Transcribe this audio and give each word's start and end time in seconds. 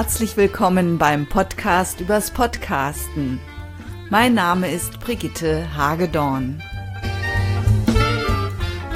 Herzlich 0.00 0.38
willkommen 0.38 0.96
beim 0.96 1.28
Podcast 1.28 2.00
übers 2.00 2.30
Podcasten. 2.30 3.38
Mein 4.08 4.32
Name 4.32 4.72
ist 4.72 4.98
Brigitte 4.98 5.76
Hagedorn. 5.76 6.62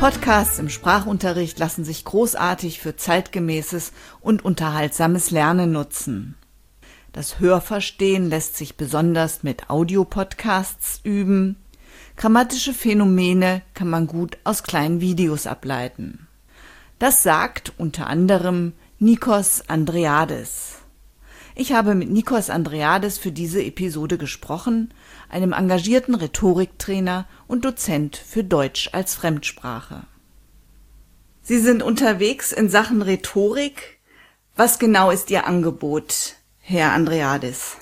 Podcasts 0.00 0.58
im 0.58 0.70
Sprachunterricht 0.70 1.58
lassen 1.58 1.84
sich 1.84 2.06
großartig 2.06 2.80
für 2.80 2.96
zeitgemäßes 2.96 3.92
und 4.22 4.46
unterhaltsames 4.46 5.30
Lernen 5.30 5.72
nutzen. 5.72 6.36
Das 7.12 7.38
Hörverstehen 7.38 8.30
lässt 8.30 8.56
sich 8.56 8.78
besonders 8.78 9.42
mit 9.42 9.68
Audiopodcasts 9.68 11.00
üben. 11.04 11.56
Grammatische 12.16 12.72
Phänomene 12.72 13.60
kann 13.74 13.90
man 13.90 14.06
gut 14.06 14.38
aus 14.44 14.62
kleinen 14.62 15.02
Videos 15.02 15.46
ableiten. 15.46 16.28
Das 16.98 17.22
sagt 17.22 17.74
unter 17.76 18.06
anderem 18.06 18.72
Nikos 18.98 19.68
Andreades. 19.68 20.78
Ich 21.56 21.72
habe 21.72 21.94
mit 21.94 22.10
Nikos 22.10 22.50
Andreades 22.50 23.16
für 23.16 23.30
diese 23.30 23.62
Episode 23.62 24.18
gesprochen, 24.18 24.92
einem 25.30 25.52
engagierten 25.52 26.16
Rhetoriktrainer 26.16 27.26
und 27.46 27.64
Dozent 27.64 28.16
für 28.16 28.42
Deutsch 28.42 28.90
als 28.92 29.14
Fremdsprache. 29.14 30.02
Sie 31.42 31.58
sind 31.58 31.84
unterwegs 31.84 32.50
in 32.50 32.68
Sachen 32.68 33.02
Rhetorik. 33.02 34.00
Was 34.56 34.80
genau 34.80 35.12
ist 35.12 35.30
Ihr 35.30 35.46
Angebot, 35.46 36.34
Herr 36.58 36.92
Andreades? 36.92 37.76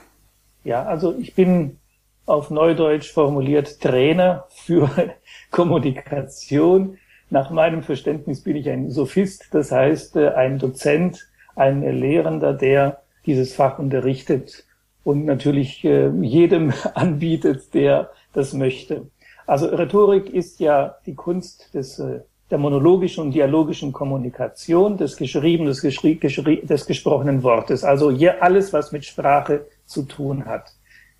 Ja, 0.64 0.82
also 0.82 1.14
ich 1.18 1.34
bin 1.34 1.78
auf 2.26 2.50
Neudeutsch 2.50 3.10
formuliert 3.10 3.80
Trainer 3.80 4.44
für 4.50 4.90
Kommunikation. 5.50 6.98
Nach 7.30 7.48
meinem 7.48 7.82
Verständnis 7.82 8.42
bin 8.42 8.56
ich 8.56 8.68
ein 8.68 8.90
Sophist, 8.90 9.48
das 9.52 9.72
heißt 9.72 10.16
äh, 10.16 10.28
ein 10.30 10.58
Dozent, 10.58 11.26
ein 11.54 11.80
Lehrender, 11.82 12.52
der 12.52 13.01
dieses 13.26 13.54
Fach 13.54 13.78
unterrichtet 13.78 14.64
und 15.04 15.24
natürlich 15.24 15.84
äh, 15.84 16.10
jedem 16.20 16.72
anbietet, 16.94 17.74
der 17.74 18.10
das 18.32 18.52
möchte. 18.52 19.06
Also 19.46 19.66
Rhetorik 19.66 20.30
ist 20.30 20.60
ja 20.60 20.96
die 21.06 21.14
Kunst 21.14 21.74
des, 21.74 21.98
äh, 21.98 22.20
der 22.50 22.58
monologischen 22.58 23.24
und 23.24 23.32
dialogischen 23.32 23.92
Kommunikation, 23.92 24.96
des 24.96 25.16
geschriebenen, 25.16 25.68
des, 25.68 25.82
geschrie, 25.82 26.16
geschrie, 26.16 26.64
des 26.64 26.86
gesprochenen 26.86 27.42
Wortes. 27.42 27.84
Also 27.84 28.10
hier 28.10 28.42
alles, 28.42 28.72
was 28.72 28.92
mit 28.92 29.04
Sprache 29.04 29.66
zu 29.84 30.02
tun 30.02 30.44
hat. 30.44 30.72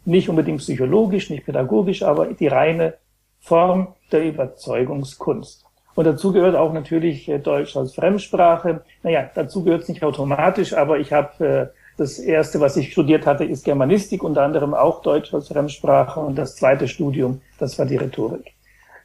Nicht 0.05 0.29
unbedingt 0.29 0.59
psychologisch, 0.59 1.31
nicht 1.31 1.45
pädagogisch, 1.45 2.03
aber 2.03 2.27
die 2.27 2.49
reine 2.49 2.95
Form 3.41 3.95
der 4.11 4.25
Überzeugungskunst. 4.25 5.65
Und 5.95 6.07
dazu 6.07 6.33
gehört 6.33 6.57
auch 6.57 6.73
natürlich 6.73 7.29
äh, 7.29 7.39
Deutsch 7.39 7.77
als 7.77 7.95
Fremdsprache. 7.95 8.83
Naja, 9.03 9.31
dazu 9.35 9.63
gehört 9.65 9.83
es 9.83 9.89
nicht 9.89 10.05
automatisch, 10.05 10.73
aber 10.73 10.99
ich 10.99 11.13
habe 11.13 11.73
äh, 11.75 11.82
das 12.03 12.19
erste, 12.19 12.61
was 12.61 12.77
ich 12.77 12.93
studiert 12.93 13.27
hatte, 13.27 13.45
ist 13.45 13.65
Germanistik, 13.65 14.25
unter 14.25 14.43
anderem 14.43 14.75
auch 14.75 15.03
Deutsch 15.03 15.33
als 15.33 15.49
Fremdsprache. 15.49 16.19
Und 16.19 16.37
das 16.37 16.57
zweite 16.57 16.89
Studium, 16.89 17.41
das 17.59 17.79
war 17.79 17.87
die 17.87 17.97
Rhetorik. 17.97 18.53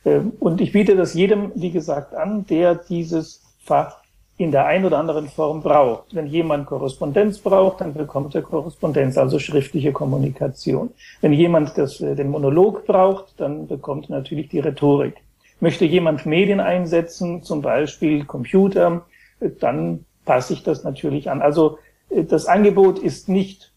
Ähm, 0.03 0.33
und 0.39 0.61
ich 0.61 0.71
biete 0.71 0.95
das 0.95 1.13
jedem, 1.13 1.51
wie 1.55 1.71
gesagt, 1.71 2.15
an, 2.15 2.45
der 2.47 2.75
dieses 2.75 3.43
Fach 3.59 3.99
in 4.37 4.51
der 4.51 4.65
einen 4.65 4.85
oder 4.85 4.99
anderen 4.99 5.27
Form 5.27 5.61
braucht. 5.61 6.15
Wenn 6.15 6.27
jemand 6.27 6.67
Korrespondenz 6.67 7.39
braucht, 7.39 7.81
dann 7.81 7.93
bekommt 7.93 8.35
er 8.35 8.41
Korrespondenz, 8.41 9.17
also 9.17 9.39
schriftliche 9.39 9.91
Kommunikation. 9.91 10.89
Wenn 11.21 11.33
jemand 11.33 11.77
das, 11.77 12.01
äh, 12.01 12.15
den 12.15 12.29
Monolog 12.29 12.85
braucht, 12.87 13.39
dann 13.39 13.67
bekommt 13.67 14.09
er 14.09 14.17
natürlich 14.17 14.49
die 14.49 14.59
Rhetorik. 14.59 15.15
Möchte 15.59 15.85
jemand 15.85 16.25
Medien 16.25 16.59
einsetzen, 16.59 17.43
zum 17.43 17.61
Beispiel 17.61 18.25
Computer, 18.25 19.05
äh, 19.39 19.49
dann 19.59 20.05
passe 20.25 20.53
ich 20.53 20.63
das 20.63 20.83
natürlich 20.83 21.29
an. 21.29 21.41
Also 21.41 21.77
das 22.09 22.45
Angebot 22.45 22.99
ist 22.99 23.29
nicht, 23.29 23.71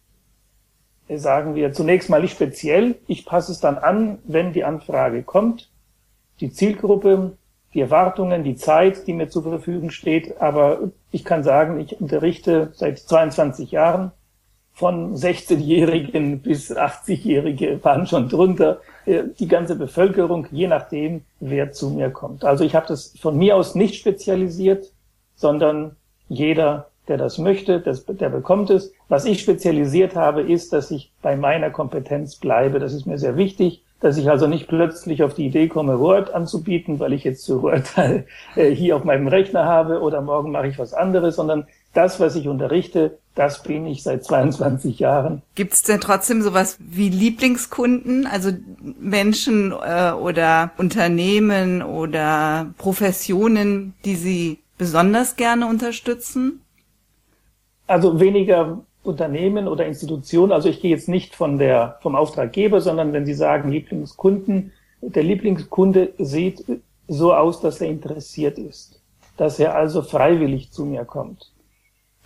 äh, 1.09 1.17
sagen 1.17 1.55
wir, 1.55 1.73
zunächst 1.73 2.11
mal 2.11 2.23
nicht 2.23 2.33
speziell. 2.33 2.97
Ich 3.07 3.27
passe 3.27 3.53
es 3.53 3.61
dann 3.61 3.79
an, 3.79 4.19
wenn 4.25 4.53
die 4.53 4.65
Anfrage 4.65 5.23
kommt, 5.23 5.71
die 6.41 6.53
Zielgruppe, 6.53 7.37
die 7.75 7.81
Erwartungen, 7.81 8.43
die 8.45 8.57
Zeit, 8.57 9.07
die 9.07 9.13
mir 9.13 9.29
zur 9.29 9.43
Verfügung 9.43 9.91
steht. 9.91 10.41
Aber 10.41 10.91
ich 11.11 11.25
kann 11.25 11.45
sagen, 11.45 11.81
ich 11.81 12.01
unterrichte 12.01 12.71
seit 12.75 12.99
22 12.99 13.71
Jahren 13.71 14.13
von 14.73 15.15
16-Jährigen 15.15 16.41
bis 16.43 16.75
80-Jährige 16.75 17.83
waren 17.85 18.07
schon 18.07 18.29
drunter. 18.29 18.81
Äh, 19.07 19.25
die 19.39 19.49
ganze 19.49 19.77
Bevölkerung, 19.77 20.47
je 20.51 20.69
nachdem, 20.69 21.23
wer 21.39 21.73
zu 21.73 21.91
mir 21.91 22.11
kommt. 22.11 22.45
Also 22.45 22.65
ich 22.65 22.75
habe 22.75 22.87
das 22.87 23.15
von 23.21 23.37
mir 23.37 23.57
aus 23.57 23.75
nicht 23.75 23.97
spezialisiert, 23.97 24.93
sondern 25.35 25.97
jeder 26.29 26.90
der 27.09 27.17
das 27.17 27.39
möchte, 27.39 27.81
das, 27.81 28.05
der 28.07 28.29
bekommt 28.29 28.71
es. 28.71 28.93
Was 29.09 29.25
ich 29.25 29.41
spezialisiert 29.41 30.15
habe, 30.15 30.43
ist, 30.43 30.73
dass 30.73 30.91
ich 30.91 31.11
bei 31.23 31.37
meiner 31.37 31.71
Kompetenz 31.71 32.37
bleibe. 32.37 32.79
Das 32.79 32.93
ist 32.93 33.07
mir 33.07 33.19
sehr 33.19 33.37
wichtig, 33.37 33.83
dass 34.01 34.17
ich 34.17 34.31
also 34.31 34.47
nicht 34.47 34.67
plötzlich 34.69 35.23
auf 35.23 35.35
die 35.35 35.47
Idee 35.47 35.69
komme, 35.69 36.01
Word 36.01 36.33
anzubieten, 36.33 36.99
weil 37.01 37.13
ich 37.13 37.25
jetzt 37.25 37.45
zu 37.45 37.63
Word 37.63 37.85
äh, 38.57 38.71
hier 38.71 38.97
auf 38.97 39.05
meinem 39.05 39.29
Rechner 39.29 39.65
habe 39.65 40.01
oder 40.01 40.21
morgen 40.23 40.53
mache 40.53 40.69
ich 40.69 40.79
was 40.79 40.95
anderes, 40.95 41.37
sondern 41.37 41.67
das, 41.93 42.21
was 42.21 42.37
ich 42.37 42.49
unterrichte, 42.49 43.19
das 43.35 43.63
bin 43.63 43.87
ich 43.87 44.03
seit 44.03 44.25
22 44.25 44.99
Jahren. 44.99 45.43
Gibt 45.55 45.73
es 45.73 45.83
denn 45.83 46.01
trotzdem 46.01 46.43
sowas 46.43 46.77
wie 46.79 47.09
Lieblingskunden, 47.09 48.27
also 48.27 48.51
Menschen 49.01 49.73
äh, 49.73 50.13
oder 50.13 50.71
Unternehmen 50.79 51.83
oder 51.83 52.73
Professionen, 52.79 53.95
die 54.05 54.15
Sie 54.15 54.59
besonders 54.79 55.37
gerne 55.37 55.67
unterstützen? 55.67 56.63
Also 57.91 58.21
weniger 58.21 58.85
Unternehmen 59.03 59.67
oder 59.67 59.85
Institutionen. 59.85 60.53
Also 60.53 60.69
ich 60.69 60.81
gehe 60.81 60.93
jetzt 60.93 61.09
nicht 61.09 61.35
von 61.35 61.59
der, 61.59 61.99
vom 62.03 62.15
Auftraggeber, 62.15 62.81
sondern 62.81 63.13
wenn 63.13 63.27
Sie 63.27 63.35
sagen 63.35 63.69
Lieblingskunden, 63.69 64.71
der 65.03 65.25
Lieblingskunde 65.25 66.13
sieht 66.19 66.65
so 67.09 67.35
aus, 67.35 67.61
dass 67.61 67.81
er 67.81 67.89
interessiert 67.89 68.59
ist, 68.59 69.03
dass 69.37 69.59
er 69.59 69.75
also 69.75 70.03
freiwillig 70.03 70.71
zu 70.71 70.85
mir 70.85 71.05
kommt. 71.05 71.51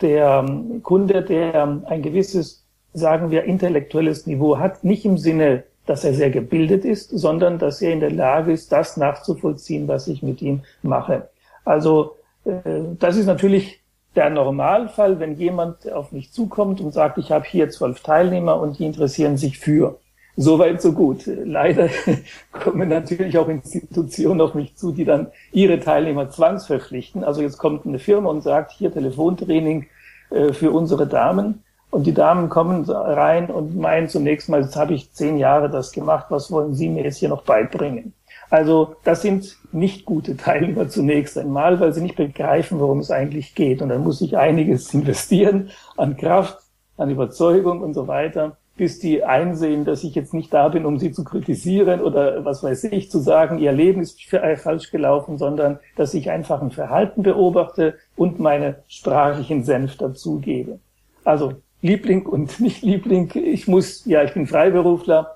Der 0.03 0.45
ähm, 0.47 0.83
Kunde, 0.83 1.23
der 1.23 1.55
ähm, 1.55 1.83
ein 1.87 2.03
gewisses, 2.03 2.67
sagen 2.93 3.31
wir, 3.31 3.45
intellektuelles 3.45 4.27
Niveau 4.27 4.59
hat, 4.59 4.85
nicht 4.85 5.07
im 5.07 5.17
Sinne, 5.17 5.65
dass 5.87 6.05
er 6.05 6.13
sehr 6.13 6.31
gebildet 6.31 6.85
ist, 6.85 7.09
sondern 7.09 7.59
dass 7.59 7.81
er 7.81 7.95
in 7.95 8.01
der 8.01 8.13
Lage 8.13 8.53
ist, 8.53 8.71
das 8.71 8.99
nachzuvollziehen, 8.99 9.89
was 9.89 10.09
ich 10.09 10.23
mit 10.23 10.43
ihm 10.43 10.61
mache. 10.83 11.31
Also 11.65 12.17
äh, 12.45 12.61
das 12.99 13.17
ist 13.17 13.25
natürlich 13.25 13.81
der 14.17 14.31
Normalfall, 14.31 15.19
wenn 15.21 15.37
jemand 15.37 15.91
auf 15.91 16.13
mich 16.13 16.33
zukommt 16.33 16.81
und 16.81 16.93
sagt, 16.93 17.19
ich 17.19 17.33
habe 17.33 17.45
hier 17.45 17.71
zwölf 17.71 18.01
Teilnehmer 18.01 18.61
und 18.61 18.79
die 18.79 18.87
interessieren 18.87 19.37
sich 19.37 19.59
für. 19.59 19.99
Soweit, 20.37 20.83
so 20.83 20.93
gut. 20.93 21.27
Leider 21.27 21.89
kommen 22.53 22.89
natürlich 22.89 23.39
auch 23.39 23.49
Institutionen 23.49 24.41
auf 24.41 24.55
mich 24.55 24.75
zu, 24.77 24.91
die 24.93 25.05
dann 25.05 25.29
ihre 25.53 25.79
Teilnehmer 25.79 26.29
zwangsverpflichten. 26.31 27.23
Also 27.23 27.41
jetzt 27.41 27.59
kommt 27.59 27.87
eine 27.87 28.01
Firma 28.01 28.31
und 28.31 28.43
sagt, 28.43 28.73
hier 28.73 28.93
Telefontraining 28.93 29.87
äh, 30.31 30.53
für 30.53 30.73
unsere 30.73 31.07
Damen. 31.07 31.63
Und 31.91 32.09
die 32.09 32.15
Damen 32.15 32.49
kommen 32.49 32.85
rein 32.91 33.51
und 33.51 33.77
meinen 33.77 34.09
zunächst 34.09 34.49
mal, 34.49 34.63
jetzt 34.63 34.75
habe 34.75 34.95
ich 34.95 35.13
zehn 35.13 35.39
Jahre 35.39 35.71
das 35.71 35.93
gemacht, 35.93 36.27
was 36.31 36.51
wollen 36.51 36.75
Sie 36.75 36.89
mir 36.89 37.05
jetzt 37.05 37.19
hier 37.19 37.29
noch 37.29 37.43
beibringen? 37.43 38.13
Also 38.55 38.95
das 39.03 39.21
sind 39.21 39.57
nicht 39.73 40.05
gute 40.05 40.37
Teilnehmer 40.37 40.89
zunächst 40.89 41.37
einmal, 41.37 41.81
weil 41.81 41.93
sie 41.93 42.03
nicht 42.03 42.15
begreifen, 42.15 42.79
worum 42.79 43.01
es 43.01 43.11
eigentlich 43.11 43.57
geht. 43.57 43.83
Und 43.83 43.89
dann 43.89 44.05
muss 44.05 44.21
ich 44.21 44.37
einiges 44.39 44.95
investieren 44.95 45.71
an 45.97 46.17
Kraft, 46.17 46.59
an 46.97 47.11
Überzeugung 47.11 47.81
und 47.81 47.95
so 47.95 48.07
weiter, 48.07 48.57
bis 48.77 49.01
die 49.01 49.25
einsehen, 49.25 49.85
dass 49.85 50.05
ich 50.05 50.15
jetzt 50.15 50.35
nicht 50.35 50.55
da 50.55 50.69
bin, 50.69 50.87
um 50.87 51.01
sie 51.01 51.11
zu 51.11 51.25
kritisieren 51.25 52.01
oder 52.01 52.45
was 52.45 52.63
weiß 52.63 52.85
ich, 52.85 53.11
zu 53.11 53.19
sagen, 53.19 53.59
ihr 53.59 53.73
Leben 53.73 54.01
ist 54.01 54.23
falsch 54.23 54.93
gelaufen, 54.93 55.37
sondern 55.37 55.81
dass 55.97 56.15
ich 56.15 56.31
einfach 56.31 56.63
ein 56.63 56.71
Verhalten 56.71 57.25
beobachte 57.25 57.97
und 58.15 58.39
meine 58.39 58.77
sprachlichen 58.87 59.65
Senf 59.65 59.97
dazugebe. 59.97 60.79
Also 61.25 61.55
Liebling 61.83 62.25
und 62.25 62.61
nicht 62.61 62.83
Liebling, 62.83 63.33
ich 63.35 63.67
muss, 63.67 64.05
ja, 64.05 64.23
ich 64.23 64.33
bin 64.33 64.47
Freiberufler, 64.47 65.34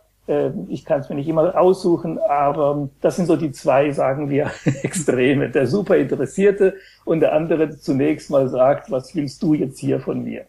ich 0.69 0.85
kann 0.85 1.01
es 1.01 1.09
mir 1.09 1.15
nicht 1.15 1.29
immer 1.29 1.59
aussuchen, 1.59 2.19
aber 2.19 2.89
das 3.01 3.17
sind 3.17 3.27
so 3.27 3.37
die 3.37 3.53
zwei, 3.53 3.91
sagen 3.93 4.29
wir, 4.29 4.51
Extreme. 4.83 5.51
Der 5.51 5.67
super 5.67 5.97
Interessierte 5.97 6.77
und 7.05 7.21
der 7.21 7.33
andere 7.33 7.79
zunächst 7.79 8.31
mal 8.31 8.49
sagt, 8.49 8.91
was 8.91 9.15
willst 9.15 9.43
du 9.43 9.55
jetzt 9.55 9.79
hier 9.79 10.01
von 10.01 10.23
mir? 10.25 10.45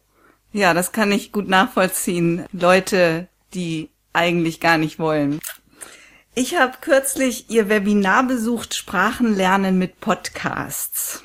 Ja, 0.52 0.74
das 0.74 0.92
kann 0.92 1.12
ich 1.12 1.31
gut 1.31 1.48
nachvollziehen. 1.48 2.46
Leute, 2.52 3.28
die 3.54 3.90
eigentlich 4.14 4.60
gar 4.60 4.78
nicht 4.78 5.00
wollen. 5.00 5.40
Ich 6.36 6.58
habe 6.58 6.74
kürzlich 6.81 7.50
Ihr 7.50 7.70
Webinar 7.70 8.24
besucht, 8.24 8.74
Sprachenlernen 8.74 9.78
mit 9.78 10.00
Podcasts. 10.00 11.24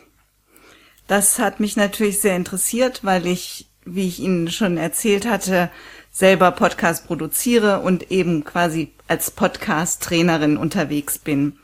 Das 1.06 1.39
hat 1.39 1.61
mich 1.61 1.77
natürlich 1.77 2.21
sehr 2.21 2.37
interessiert, 2.37 3.05
weil 3.05 3.27
ich, 3.27 3.69
wie 3.85 4.06
ich 4.09 4.21
Ihnen 4.21 4.51
schon 4.51 4.77
erzählt 4.77 5.27
hatte, 5.27 5.71
selber 6.14 6.52
Podcast 6.52 7.08
produziere 7.08 7.81
und 7.81 8.12
eben 8.12 8.44
quasi 8.44 8.93
als 9.08 9.32
Podcast-Trainerin 9.32 10.56
unterwegs 10.56 11.19
bin. 11.19 11.58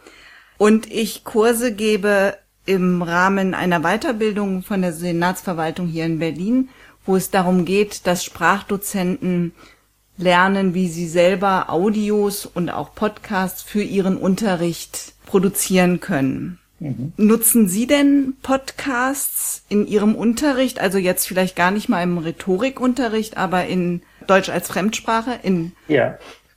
Und 0.59 0.91
ich 0.91 1.23
Kurse 1.23 1.73
gebe 1.73 2.37
im 2.67 3.01
Rahmen 3.01 3.55
einer 3.55 3.81
Weiterbildung 3.81 4.65
von 4.65 4.83
der 4.83 4.93
Senatsverwaltung 4.93 5.87
hier 5.87 6.05
in 6.05 6.19
Berlin, 6.19 6.69
wo 7.07 7.15
es 7.15 7.31
darum 7.31 7.65
geht, 7.65 8.09
dass 8.09 8.25
Sprachdozenten 8.25 9.53
lernen, 10.17 10.75
wie 10.75 10.89
sie 10.89 11.07
selber 11.09 11.71
Audios 11.71 12.45
und 12.45 12.71
auch 12.71 12.95
Podcasts 12.95 13.63
für 13.63 13.83
ihren 13.83 14.17
Unterricht 14.17 15.15
produzieren 15.27 16.01
können. 16.01 16.59
Mhm. 16.81 17.13
Nutzen 17.17 17.69
Sie 17.69 17.87
denn 17.87 18.35
Podcasts 18.43 19.65
in 19.69 19.87
Ihrem 19.87 20.15
Unterricht? 20.15 20.81
Also 20.81 20.99
jetzt 20.99 21.27
vielleicht 21.27 21.55
gar 21.55 21.71
nicht 21.71 21.89
mal 21.89 22.03
im 22.03 22.19
Rhetorikunterricht, 22.19 23.37
aber 23.37 23.67
in 23.67 24.03
Deutsch 24.31 24.49
als 24.49 24.69
Fremdsprache? 24.69 25.33
In 25.43 25.73
ja, 25.89 26.17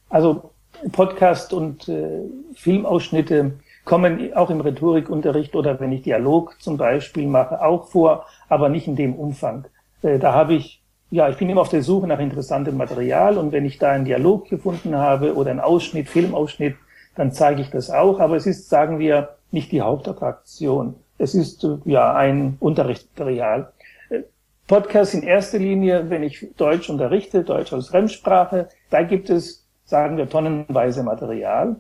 also 0.09 0.51
Podcast 0.91 1.53
und 1.53 1.89
äh, 1.89 2.21
Filmausschnitte 2.53 3.53
kommen 3.83 4.31
auch 4.35 4.51
im 4.51 4.61
Rhetorikunterricht 4.61 5.55
oder 5.55 5.79
wenn 5.79 5.91
ich 5.91 6.03
Dialog 6.03 6.61
zum 6.61 6.77
Beispiel 6.77 7.27
mache, 7.27 7.65
auch 7.65 7.87
vor, 7.87 8.25
aber 8.47 8.69
nicht 8.69 8.87
in 8.87 8.95
dem 8.95 9.15
Umfang. 9.15 9.65
Äh, 10.03 10.19
da 10.19 10.33
habe 10.33 10.53
ich, 10.53 10.83
ja, 11.09 11.29
ich 11.29 11.37
bin 11.37 11.49
immer 11.49 11.61
auf 11.61 11.69
der 11.69 11.81
Suche 11.81 12.05
nach 12.07 12.19
interessantem 12.19 12.77
Material 12.77 13.37
und 13.39 13.51
wenn 13.51 13.65
ich 13.65 13.79
da 13.79 13.91
einen 13.91 14.05
Dialog 14.05 14.49
gefunden 14.49 14.95
habe 14.95 15.35
oder 15.35 15.49
einen 15.49 15.59
Ausschnitt, 15.59 16.09
Filmausschnitt, 16.09 16.75
dann 17.15 17.31
zeige 17.31 17.61
ich 17.61 17.71
das 17.71 17.89
auch. 17.89 18.19
Aber 18.19 18.35
es 18.35 18.45
ist, 18.45 18.69
sagen 18.69 18.99
wir, 18.99 19.29
nicht 19.51 19.71
die 19.71 19.81
Hauptattraktion. 19.81 20.95
Es 21.17 21.33
ist 21.33 21.63
äh, 21.63 21.77
ja 21.85 22.13
ein 22.13 22.57
Unterrichtsmaterial. 22.59 23.72
Podcast 24.67 25.13
in 25.13 25.23
erster 25.23 25.59
Linie, 25.59 26.09
wenn 26.09 26.23
ich 26.23 26.47
Deutsch 26.57 26.89
unterrichte, 26.89 27.43
Deutsch 27.43 27.73
als 27.73 27.89
Fremdsprache, 27.89 28.69
da 28.89 29.03
gibt 29.03 29.29
es, 29.29 29.65
sagen 29.85 30.17
wir, 30.17 30.29
tonnenweise 30.29 31.03
Material 31.03 31.75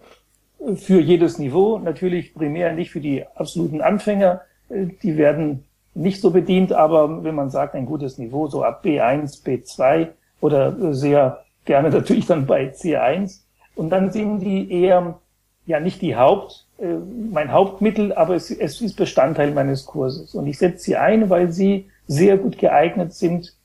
für 0.75 0.99
jedes 0.99 1.39
Niveau. 1.39 1.77
Natürlich 1.77 2.33
primär 2.33 2.73
nicht 2.73 2.91
für 2.91 3.01
die 3.01 3.25
absoluten 3.35 3.81
Anfänger. 3.81 4.41
Die 4.69 5.17
werden 5.17 5.65
nicht 5.93 6.21
so 6.21 6.31
bedient, 6.31 6.73
aber 6.73 7.23
wenn 7.23 7.35
man 7.35 7.49
sagt, 7.49 7.75
ein 7.75 7.85
gutes 7.85 8.17
Niveau, 8.17 8.47
so 8.47 8.63
ab 8.63 8.83
B1, 8.83 9.43
B2 9.45 10.09
oder 10.41 10.93
sehr 10.93 11.43
gerne 11.65 11.89
natürlich 11.91 12.25
dann 12.25 12.45
bei 12.45 12.71
C1. 12.71 13.41
Und 13.75 13.89
dann 13.89 14.11
sind 14.11 14.39
die 14.39 14.71
eher, 14.71 15.19
ja 15.65 15.79
nicht 15.79 16.01
die 16.01 16.15
Haupt, 16.15 16.67
äh, 16.79 16.95
mein 17.31 17.51
Hauptmittel, 17.51 18.13
aber 18.13 18.35
es 18.35 18.51
ist 18.51 18.95
Bestandteil 18.95 19.51
meines 19.51 19.85
Kurses. 19.85 20.35
Und 20.35 20.47
ich 20.47 20.57
setze 20.57 20.83
sie 20.83 20.97
ein, 20.97 21.29
weil 21.29 21.51
sie 21.51 21.89
sehr 22.07 22.37
gut 22.37 22.57
geeignet 22.57 23.13
sind, 23.13 23.55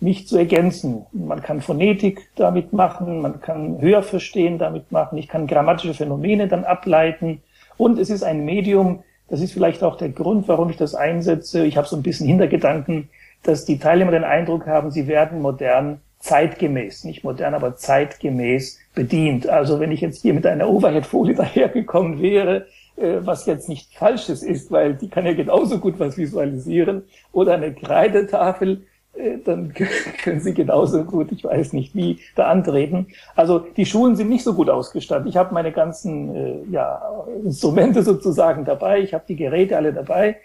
mich 0.00 0.26
zu 0.26 0.38
ergänzen. 0.38 1.04
Man 1.12 1.42
kann 1.42 1.60
Phonetik 1.60 2.28
damit 2.36 2.72
machen, 2.72 3.20
man 3.20 3.40
kann 3.40 3.80
Hörverstehen 3.80 4.58
damit 4.58 4.90
machen, 4.92 5.18
ich 5.18 5.28
kann 5.28 5.46
grammatische 5.46 5.94
Phänomene 5.94 6.48
dann 6.48 6.64
ableiten. 6.64 7.42
Und 7.76 7.98
es 7.98 8.10
ist 8.10 8.22
ein 8.22 8.44
Medium, 8.44 9.02
das 9.28 9.40
ist 9.40 9.52
vielleicht 9.52 9.82
auch 9.82 9.96
der 9.96 10.08
Grund, 10.08 10.48
warum 10.48 10.70
ich 10.70 10.76
das 10.76 10.94
einsetze. 10.94 11.64
Ich 11.64 11.76
habe 11.76 11.86
so 11.86 11.96
ein 11.96 12.02
bisschen 12.02 12.26
Hintergedanken, 12.26 13.08
dass 13.42 13.64
die 13.64 13.78
Teilnehmer 13.78 14.10
den 14.10 14.24
Eindruck 14.24 14.66
haben, 14.66 14.90
sie 14.90 15.06
werden 15.06 15.40
modern 15.40 16.00
zeitgemäß, 16.18 17.04
nicht 17.04 17.24
modern, 17.24 17.54
aber 17.54 17.76
zeitgemäß 17.76 18.78
bedient. 18.94 19.48
Also 19.48 19.80
wenn 19.80 19.92
ich 19.92 20.00
jetzt 20.00 20.22
hier 20.22 20.34
mit 20.34 20.46
einer 20.46 20.68
Overhead-Folie 20.68 21.34
dahergekommen 21.36 22.20
wäre, 22.20 22.66
was 23.00 23.46
jetzt 23.46 23.68
nicht 23.68 23.94
Falsches 23.94 24.42
ist, 24.42 24.70
weil 24.70 24.94
die 24.94 25.08
kann 25.08 25.26
ja 25.26 25.32
genauso 25.32 25.78
gut 25.78 25.98
was 25.98 26.16
visualisieren, 26.16 27.04
oder 27.32 27.54
eine 27.54 27.74
Kreidetafel, 27.74 28.82
äh, 29.14 29.38
dann 29.44 29.74
können 30.22 30.40
sie 30.40 30.54
genauso 30.54 31.04
gut, 31.04 31.32
ich 31.32 31.44
weiß 31.44 31.72
nicht 31.72 31.94
wie, 31.94 32.20
da 32.36 32.48
antreten. 32.48 33.08
Also 33.34 33.58
die 33.58 33.86
Schulen 33.86 34.16
sind 34.16 34.28
nicht 34.28 34.44
so 34.44 34.54
gut 34.54 34.70
ausgestattet. 34.70 35.28
Ich 35.28 35.36
habe 35.36 35.54
meine 35.54 35.72
ganzen 35.72 36.34
äh, 36.34 36.62
ja, 36.70 37.02
Instrumente 37.44 38.02
sozusagen 38.02 38.64
dabei, 38.64 39.00
ich 39.00 39.14
habe 39.14 39.24
die 39.28 39.36
Geräte 39.36 39.76
alle 39.76 39.92
dabei 39.92 40.36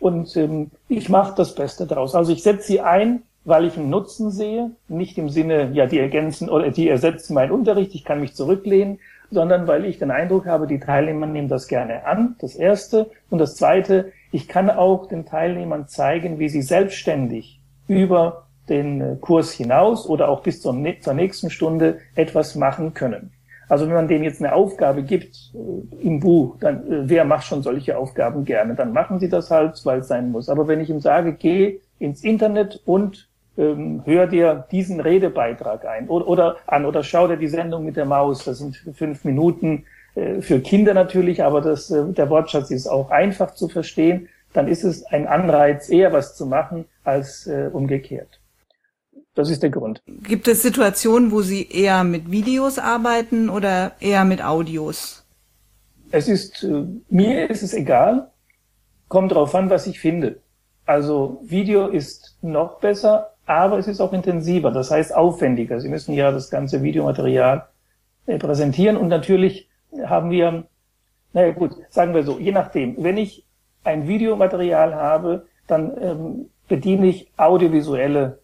und 0.00 0.36
ähm, 0.36 0.70
ich 0.88 1.08
mache 1.08 1.34
das 1.36 1.54
Beste 1.54 1.86
daraus. 1.86 2.14
Also 2.14 2.32
ich 2.32 2.42
setze 2.42 2.66
sie 2.66 2.80
ein, 2.80 3.22
weil 3.44 3.64
ich 3.64 3.76
einen 3.76 3.88
Nutzen 3.88 4.30
sehe, 4.30 4.72
nicht 4.88 5.16
im 5.16 5.30
Sinne, 5.30 5.70
ja, 5.72 5.86
die 5.86 5.98
ergänzen 5.98 6.50
oder 6.50 6.70
die 6.70 6.88
ersetzen 6.88 7.34
meinen 7.34 7.52
Unterricht, 7.52 7.94
ich 7.94 8.04
kann 8.04 8.20
mich 8.20 8.34
zurücklehnen, 8.34 8.98
sondern 9.30 9.66
weil 9.66 9.84
ich 9.84 9.98
den 9.98 10.10
Eindruck 10.10 10.46
habe, 10.46 10.66
die 10.66 10.80
Teilnehmer 10.80 11.26
nehmen 11.26 11.48
das 11.48 11.68
gerne 11.68 12.06
an, 12.06 12.36
das 12.40 12.54
Erste. 12.56 13.10
Und 13.30 13.38
das 13.38 13.56
Zweite, 13.56 14.12
ich 14.32 14.48
kann 14.48 14.70
auch 14.70 15.06
den 15.06 15.26
Teilnehmern 15.26 15.88
zeigen, 15.88 16.38
wie 16.38 16.48
sie 16.48 16.62
selbstständig 16.62 17.60
über 17.86 18.46
den 18.68 19.00
äh, 19.00 19.16
Kurs 19.20 19.52
hinaus 19.52 20.06
oder 20.06 20.28
auch 20.28 20.42
bis 20.42 20.60
zur, 20.60 20.74
nächsten 20.74 21.50
Stunde 21.50 21.98
etwas 22.14 22.54
machen 22.54 22.94
können. 22.94 23.32
Also 23.68 23.86
wenn 23.86 23.94
man 23.94 24.08
denen 24.08 24.24
jetzt 24.24 24.40
eine 24.40 24.54
Aufgabe 24.54 25.02
gibt 25.02 25.52
äh, 25.54 26.06
im 26.06 26.20
Buch, 26.20 26.56
dann 26.60 26.90
äh, 26.90 27.08
wer 27.08 27.24
macht 27.24 27.44
schon 27.44 27.62
solche 27.62 27.96
Aufgaben 27.96 28.44
gerne? 28.44 28.74
Dann 28.74 28.92
machen 28.92 29.18
sie 29.18 29.28
das 29.28 29.50
halt, 29.50 29.80
weil 29.84 30.00
es 30.00 30.08
sein 30.08 30.30
muss. 30.30 30.48
Aber 30.48 30.68
wenn 30.68 30.80
ich 30.80 30.90
ihm 30.90 31.00
sage, 31.00 31.34
geh 31.34 31.80
ins 31.98 32.22
Internet 32.24 32.80
und 32.84 33.27
ähm, 33.58 34.02
hör 34.06 34.26
dir 34.26 34.66
diesen 34.70 35.00
Redebeitrag 35.00 35.84
ein 35.84 36.08
oder, 36.08 36.28
oder 36.28 36.56
an 36.66 36.86
oder 36.86 37.02
schau 37.02 37.28
dir 37.28 37.36
die 37.36 37.48
Sendung 37.48 37.84
mit 37.84 37.96
der 37.96 38.06
Maus. 38.06 38.44
Das 38.44 38.58
sind 38.58 38.76
fünf 38.94 39.24
Minuten 39.24 39.84
äh, 40.14 40.40
für 40.40 40.60
Kinder 40.60 40.94
natürlich, 40.94 41.42
aber 41.42 41.60
das, 41.60 41.90
äh, 41.90 42.04
der 42.12 42.30
Wortschatz 42.30 42.70
ist 42.70 42.86
auch 42.86 43.10
einfach 43.10 43.54
zu 43.54 43.68
verstehen 43.68 44.28
dann 44.52 44.68
ist 44.68 44.84
es 44.84 45.04
ein 45.04 45.26
Anreiz, 45.26 45.88
eher 45.88 46.12
was 46.12 46.36
zu 46.36 46.46
machen 46.46 46.86
als 47.04 47.46
äh, 47.46 47.70
umgekehrt. 47.72 48.40
Das 49.34 49.50
ist 49.50 49.62
der 49.62 49.70
Grund. 49.70 50.02
Gibt 50.06 50.48
es 50.48 50.62
Situationen, 50.62 51.30
wo 51.30 51.42
Sie 51.42 51.68
eher 51.70 52.02
mit 52.02 52.30
Videos 52.30 52.78
arbeiten 52.78 53.50
oder 53.50 53.92
eher 54.00 54.24
mit 54.24 54.42
Audios? 54.42 55.24
Es 56.10 56.28
ist, 56.28 56.64
äh, 56.64 56.84
mir 57.08 57.48
ist 57.50 57.62
es 57.62 57.74
egal. 57.74 58.30
Kommt 59.08 59.32
drauf 59.32 59.54
an, 59.54 59.70
was 59.70 59.86
ich 59.86 60.00
finde. 60.00 60.40
Also 60.86 61.40
Video 61.44 61.86
ist 61.86 62.36
noch 62.40 62.80
besser, 62.80 63.34
aber 63.48 63.78
es 63.78 63.88
ist 63.88 64.00
auch 64.00 64.12
intensiver, 64.12 64.70
das 64.70 64.90
heißt 64.90 65.14
aufwendiger. 65.14 65.80
Sie 65.80 65.88
müssen 65.88 66.12
ja 66.12 66.30
das 66.30 66.50
ganze 66.50 66.82
Videomaterial 66.82 67.66
äh, 68.26 68.38
präsentieren 68.38 68.96
und 68.96 69.08
natürlich 69.08 69.70
haben 70.04 70.30
wir, 70.30 70.64
naja 71.32 71.52
gut, 71.52 71.72
sagen 71.88 72.14
wir 72.14 72.24
so, 72.24 72.38
je 72.38 72.52
nachdem, 72.52 73.02
wenn 73.02 73.16
ich 73.16 73.46
ein 73.84 74.06
Videomaterial 74.06 74.94
habe, 74.94 75.46
dann 75.66 75.96
ähm, 76.00 76.50
bediene 76.68 77.06
ich 77.06 77.32
audiovisuelle 77.38 78.40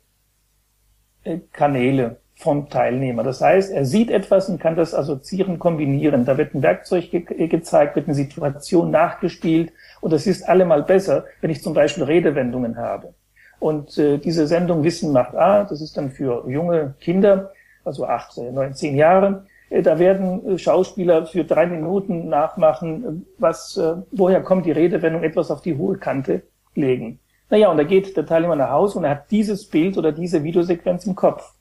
äh, 1.24 1.40
Kanäle 1.52 2.20
vom 2.36 2.70
Teilnehmer. 2.70 3.22
Das 3.22 3.42
heißt, 3.42 3.72
er 3.72 3.84
sieht 3.84 4.10
etwas 4.10 4.48
und 4.48 4.58
kann 4.58 4.74
das 4.74 4.94
assoziieren, 4.94 5.58
kombinieren. 5.58 6.24
Da 6.24 6.38
wird 6.38 6.54
ein 6.54 6.62
Werkzeug 6.62 7.10
ge 7.10 7.24
äh, 7.28 7.48
gezeigt, 7.48 7.94
wird 7.96 8.06
eine 8.06 8.14
Situation 8.14 8.90
nachgespielt 8.90 9.70
und 10.00 10.14
das 10.14 10.26
ist 10.26 10.48
allemal 10.48 10.82
besser, 10.82 11.26
wenn 11.42 11.50
ich 11.50 11.62
zum 11.62 11.74
Beispiel 11.74 12.04
Redewendungen 12.04 12.78
habe. 12.78 13.12
Und 13.58 13.96
äh, 13.98 14.18
diese 14.18 14.46
Sendung 14.46 14.84
Wissen 14.84 15.12
macht 15.12 15.34
A, 15.34 15.64
das 15.64 15.80
ist 15.80 15.96
dann 15.96 16.10
für 16.10 16.48
junge 16.48 16.94
Kinder, 17.00 17.52
also 17.84 18.06
acht, 18.06 18.36
neun, 18.36 18.74
zehn 18.74 18.96
Jahre, 18.96 19.44
äh, 19.70 19.82
da 19.82 19.98
werden 19.98 20.46
äh, 20.46 20.58
Schauspieler 20.58 21.26
für 21.26 21.44
drei 21.44 21.66
Minuten 21.66 22.28
nachmachen, 22.28 23.04
äh, 23.04 23.24
was, 23.38 23.80
woher 24.10 24.42
kommt 24.42 24.66
die 24.66 24.72
Redewendung, 24.72 25.22
etwas 25.22 25.50
auf 25.50 25.62
die 25.62 25.76
hohe 25.76 25.98
Kante 25.98 26.42
legen. 26.74 27.18
Naja, 27.50 27.70
und 27.70 27.76
da 27.76 27.84
geht 27.84 28.16
der 28.16 28.26
Teilnehmer 28.26 28.56
nach 28.56 28.70
Hause 28.70 28.98
und 28.98 29.04
er 29.04 29.10
hat 29.10 29.30
dieses 29.30 29.68
Bild 29.68 29.98
oder 29.98 30.12
diese 30.12 30.42
Videosequenz 30.42 31.06
im 31.06 31.14
Kopf. 31.14 31.54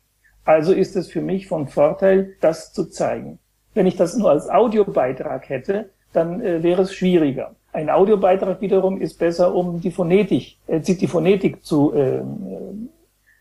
Also 0.45 0.73
ist 0.73 0.95
es 0.95 1.09
für 1.09 1.21
mich 1.21 1.47
von 1.47 1.67
Vorteil, 1.67 2.35
das 2.41 2.73
zu 2.73 2.85
zeigen. 2.85 3.39
Wenn 3.73 3.87
ich 3.87 3.95
das 3.95 4.15
nur 4.15 4.29
als 4.29 4.49
Audiobeitrag 4.49 5.49
hätte, 5.49 5.89
dann 6.11 6.41
äh, 6.41 6.63
wäre 6.63 6.83
es 6.83 6.93
schwieriger. 6.93 7.55
Ein 7.73 7.89
Audiobeitrag 7.89 8.61
wiederum 8.61 9.01
ist 9.01 9.17
besser, 9.17 9.53
um 9.53 9.81
die 9.81 9.89
Phonetik, 9.89 10.57
äh, 10.67 10.79
die 10.79 11.07
Phonetik 11.07 11.65
zu, 11.65 11.91
äh, 11.93 12.21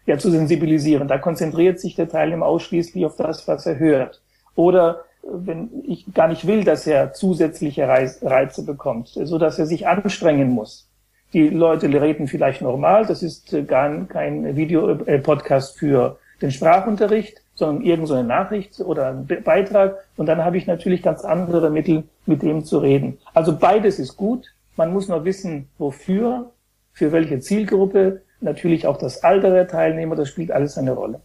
ja, 0.06 0.18
zu 0.18 0.30
sensibilisieren. 0.30 1.06
Da 1.06 1.18
konzentriert 1.18 1.78
sich 1.78 1.94
der 1.94 2.08
Teilnehmer 2.08 2.46
ausschließlich 2.46 3.04
auf 3.04 3.16
das, 3.16 3.46
was 3.46 3.66
er 3.66 3.78
hört. 3.78 4.22
Oder 4.54 5.04
wenn 5.22 5.70
ich 5.86 6.12
gar 6.14 6.28
nicht 6.28 6.46
will, 6.46 6.64
dass 6.64 6.86
er 6.86 7.12
zusätzliche 7.12 7.86
Reize 7.86 8.64
bekommt, 8.64 9.08
so 9.08 9.38
dass 9.38 9.58
er 9.58 9.66
sich 9.66 9.86
anstrengen 9.86 10.50
muss. 10.50 10.88
Die 11.34 11.48
Leute 11.48 11.88
reden 11.88 12.26
vielleicht 12.26 12.62
normal, 12.62 13.06
das 13.06 13.22
ist 13.22 13.52
äh, 13.52 13.62
gar 13.62 14.06
kein 14.06 14.56
Videopodcast 14.56 15.78
für 15.78 16.18
den 16.40 16.50
Sprachunterricht, 16.50 17.41
sondern 17.62 17.84
irgendeine 17.84 18.24
Nachricht 18.24 18.80
oder 18.80 19.10
ein 19.10 19.26
Beitrag. 19.44 19.98
Und 20.16 20.26
dann 20.26 20.44
habe 20.44 20.56
ich 20.56 20.66
natürlich 20.66 21.00
ganz 21.00 21.24
andere 21.24 21.70
Mittel, 21.70 22.02
mit 22.26 22.42
dem 22.42 22.64
zu 22.64 22.78
reden. 22.78 23.18
Also 23.34 23.56
beides 23.56 24.00
ist 24.00 24.16
gut. 24.16 24.46
Man 24.76 24.92
muss 24.92 25.06
nur 25.06 25.24
wissen, 25.24 25.68
wofür, 25.78 26.50
für 26.92 27.12
welche 27.12 27.38
Zielgruppe, 27.38 28.22
natürlich 28.40 28.88
auch 28.88 28.96
das 28.96 29.22
Alter 29.22 29.50
der 29.50 29.68
Teilnehmer, 29.68 30.16
das 30.16 30.28
spielt 30.28 30.50
alles 30.50 30.76
eine 30.76 30.90
Rolle. 30.90 31.20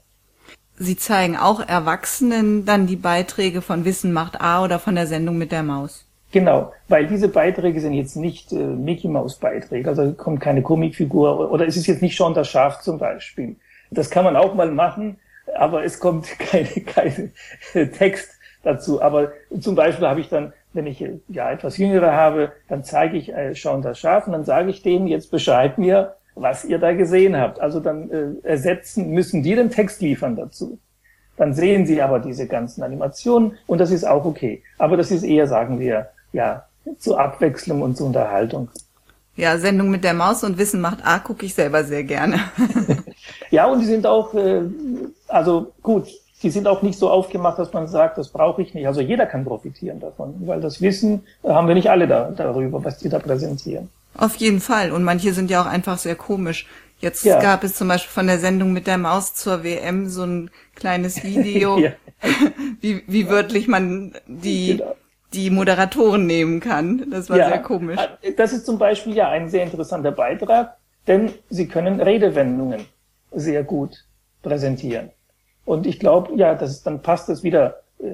Sie 0.77 0.96
zeigen 0.96 1.38
auch 1.38 1.67
Erwachsenen 1.67 2.65
dann 2.65 2.86
die 2.86 2.98
Beiträge 2.98 3.63
von 3.63 3.84
Wissen 3.84 4.13
macht 4.13 4.39
A 4.39 4.63
oder 4.63 4.77
von 4.77 4.94
der 4.94 5.08
Sendung 5.08 5.39
mit 5.39 5.51
der 5.51 5.63
Maus. 5.63 6.06
Genau, 6.32 6.72
weil 6.88 7.08
diese 7.08 7.29
Beiträge 7.29 7.82
sind 7.82 7.94
jetzt 7.94 8.15
nicht 8.15 8.51
äh, 8.51 8.58
Mickey 8.58 9.08
Maus 9.08 9.38
Beiträge, 9.38 9.89
also 9.89 10.13
kommt 10.13 10.39
keine 10.41 10.62
Comicfigur 10.62 11.50
oder 11.51 11.65
es 11.65 11.77
ist 11.77 11.88
jetzt 11.88 12.03
nicht 12.03 12.15
schon 12.15 12.36
das 12.36 12.48
Schaf 12.48 12.82
zum 12.82 13.00
Beispiel. 13.00 13.56
Das 13.89 14.12
kann 14.12 14.24
man 14.24 14.36
auch 14.36 14.53
mal 14.53 14.70
machen, 14.70 15.17
aber 15.55 15.83
es 15.83 15.99
kommt 15.99 16.27
keine, 16.39 16.67
keine 16.67 17.91
Text 17.91 18.29
dazu. 18.63 19.01
Aber 19.01 19.31
zum 19.59 19.75
Beispiel 19.75 20.07
habe 20.07 20.19
ich 20.19 20.29
dann, 20.29 20.53
wenn 20.73 20.87
ich 20.87 21.03
ja 21.27 21.51
etwas 21.51 21.77
Jüngere 21.77 22.13
habe, 22.13 22.51
dann 22.67 22.83
zeige 22.83 23.17
ich 23.17 23.33
äh, 23.33 23.55
schon 23.55 23.81
das 23.81 23.99
Schaf 23.99 24.27
und 24.27 24.33
dann 24.33 24.45
sage 24.45 24.69
ich 24.69 24.81
denen, 24.81 25.07
jetzt 25.07 25.31
beschreib 25.31 25.77
mir, 25.77 26.15
was 26.35 26.65
ihr 26.65 26.79
da 26.79 26.93
gesehen 26.93 27.37
habt. 27.37 27.59
Also 27.59 27.79
dann 27.79 28.11
äh, 28.11 28.47
ersetzen, 28.47 29.11
müssen 29.11 29.43
die 29.43 29.55
den 29.55 29.69
Text 29.69 30.01
liefern 30.01 30.35
dazu. 30.35 30.79
Dann 31.35 31.53
sehen 31.53 31.85
sie 31.85 32.01
aber 32.01 32.19
diese 32.19 32.47
ganzen 32.47 32.83
Animationen 32.83 33.57
und 33.67 33.79
das 33.79 33.91
ist 33.91 34.05
auch 34.05 34.25
okay. 34.25 34.63
Aber 34.77 34.97
das 34.97 35.11
ist 35.11 35.23
eher, 35.23 35.47
sagen 35.47 35.79
wir, 35.79 36.09
ja, 36.33 36.65
zur 36.97 37.19
Abwechslung 37.19 37.81
und 37.81 37.95
zur 37.95 38.07
Unterhaltung. 38.07 38.69
Ja, 39.35 39.57
Sendung 39.59 39.91
mit 39.91 40.03
der 40.03 40.15
Maus 40.15 40.43
und 40.43 40.57
Wissen 40.57 40.81
macht 40.81 41.05
A 41.05 41.19
gucke 41.19 41.45
ich 41.45 41.53
selber 41.53 41.83
sehr 41.83 42.03
gerne. 42.03 42.39
ja, 43.51 43.65
und 43.65 43.79
die 43.79 43.85
sind 43.85 44.05
auch, 44.05 44.33
äh, 44.33 44.61
also 45.27 45.73
gut, 45.81 46.07
die 46.43 46.49
sind 46.49 46.67
auch 46.67 46.81
nicht 46.81 46.99
so 46.99 47.09
aufgemacht, 47.09 47.57
dass 47.57 47.73
man 47.73 47.87
sagt, 47.87 48.17
das 48.17 48.29
brauche 48.29 48.61
ich 48.61 48.73
nicht. 48.73 48.87
Also 48.87 49.01
jeder 49.01 49.25
kann 49.25 49.43
profitieren 49.43 49.99
davon, 49.99 50.35
weil 50.45 50.61
das 50.61 50.81
Wissen 50.81 51.23
äh, 51.43 51.49
haben 51.49 51.67
wir 51.67 51.75
nicht 51.75 51.89
alle 51.89 52.07
da, 52.07 52.31
darüber, 52.31 52.83
was 52.83 52.99
die 52.99 53.09
da 53.09 53.19
präsentieren. 53.19 53.89
Auf 54.15 54.35
jeden 54.35 54.59
Fall. 54.59 54.91
Und 54.91 55.03
manche 55.03 55.33
sind 55.33 55.49
ja 55.49 55.61
auch 55.61 55.67
einfach 55.67 55.97
sehr 55.97 56.15
komisch. 56.15 56.67
Jetzt 56.99 57.25
ja. 57.25 57.39
gab 57.39 57.63
es 57.63 57.75
zum 57.75 57.87
Beispiel 57.87 58.11
von 58.11 58.27
der 58.27 58.39
Sendung 58.39 58.73
mit 58.73 58.87
der 58.87 58.97
Maus 58.97 59.35
zur 59.35 59.63
WM 59.63 60.09
so 60.09 60.23
ein 60.23 60.51
kleines 60.75 61.23
Video, 61.23 61.77
ja. 61.79 61.91
wie, 62.81 63.03
wie 63.07 63.29
wörtlich 63.29 63.67
man 63.67 64.13
die, 64.27 64.77
genau. 64.77 64.95
die 65.33 65.49
Moderatoren 65.49 66.25
nehmen 66.25 66.59
kann. 66.59 67.09
Das 67.11 67.29
war 67.29 67.37
sehr 67.37 67.59
komisch. 67.59 67.99
Äh, 68.21 68.33
das 68.33 68.53
ist 68.53 68.65
zum 68.65 68.77
Beispiel 68.77 69.15
ja 69.15 69.29
ein 69.29 69.49
sehr 69.49 69.63
interessanter 69.63 70.11
Beitrag, 70.11 70.75
denn 71.07 71.31
sie 71.49 71.67
können 71.67 71.99
Redewendungen 71.99 72.85
sehr 73.31 73.63
gut 73.63 74.05
präsentieren. 74.41 75.10
Und 75.65 75.86
ich 75.86 76.00
glaube, 76.00 76.36
ja, 76.36 76.55
das, 76.55 76.84
dann 76.84 77.01
passt 77.01 77.29
es 77.29 77.43
wieder 77.43 77.81
äh, 78.00 78.05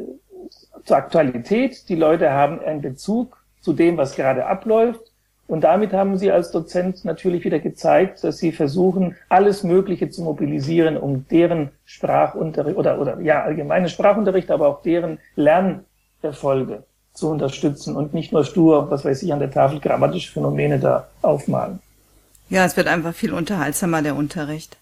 zur 0.86 0.98
Aktualität. 0.98 1.88
Die 1.90 1.96
Leute 1.96 2.32
haben 2.32 2.60
einen 2.60 2.82
Bezug 2.82 3.38
zu 3.62 3.74
dem, 3.74 3.98
was 3.98 4.16
gerade 4.16 4.46
abläuft. 4.46 5.02
Und 5.48 5.62
damit 5.62 5.94
haben 5.94 6.18
sie 6.18 6.32
als 6.32 6.52
Dozent 6.52 7.06
natürlich 7.06 7.44
wieder 7.44 7.60
gezeigt, 7.60 8.24
dass 8.24 8.38
sie 8.38 8.52
versuchen, 8.52 9.16
alles 9.30 9.64
Mögliche 9.64 10.10
zu 10.10 10.24
mobilisieren, 10.24 10.98
um 10.98 11.28
deren 11.30 11.70
Sprachunterricht 11.86 12.78
oder, 12.78 13.00
oder 13.00 13.20
ja, 13.20 13.44
allgemeinen 13.44 13.90
Sprachunterricht, 13.90 14.50
aber 14.50 14.68
auch 14.68 14.82
deren 14.82 15.20
Lernerfolge 15.36 16.84
zu 17.14 17.30
unterstützen 17.30 17.96
und 17.96 18.14
nicht 18.14 18.32
nur 18.32 18.46
stur, 18.46 18.90
was 18.90 19.06
weiß 19.06 19.22
ich, 19.22 19.32
an 19.32 19.40
der 19.40 19.52
Tafel 19.52 19.80
grammatische 19.80 20.32
Phänomene 20.32 20.80
da 20.80 21.08
aufmalen. 21.22 21.80
Ja, 22.50 22.66
es 22.66 22.76
wird 22.76 22.88
einfach 22.88 23.14
viel 23.14 23.34
unterhaltsamer, 23.34 24.02
der 24.02 24.16
Unterricht. 24.16 24.78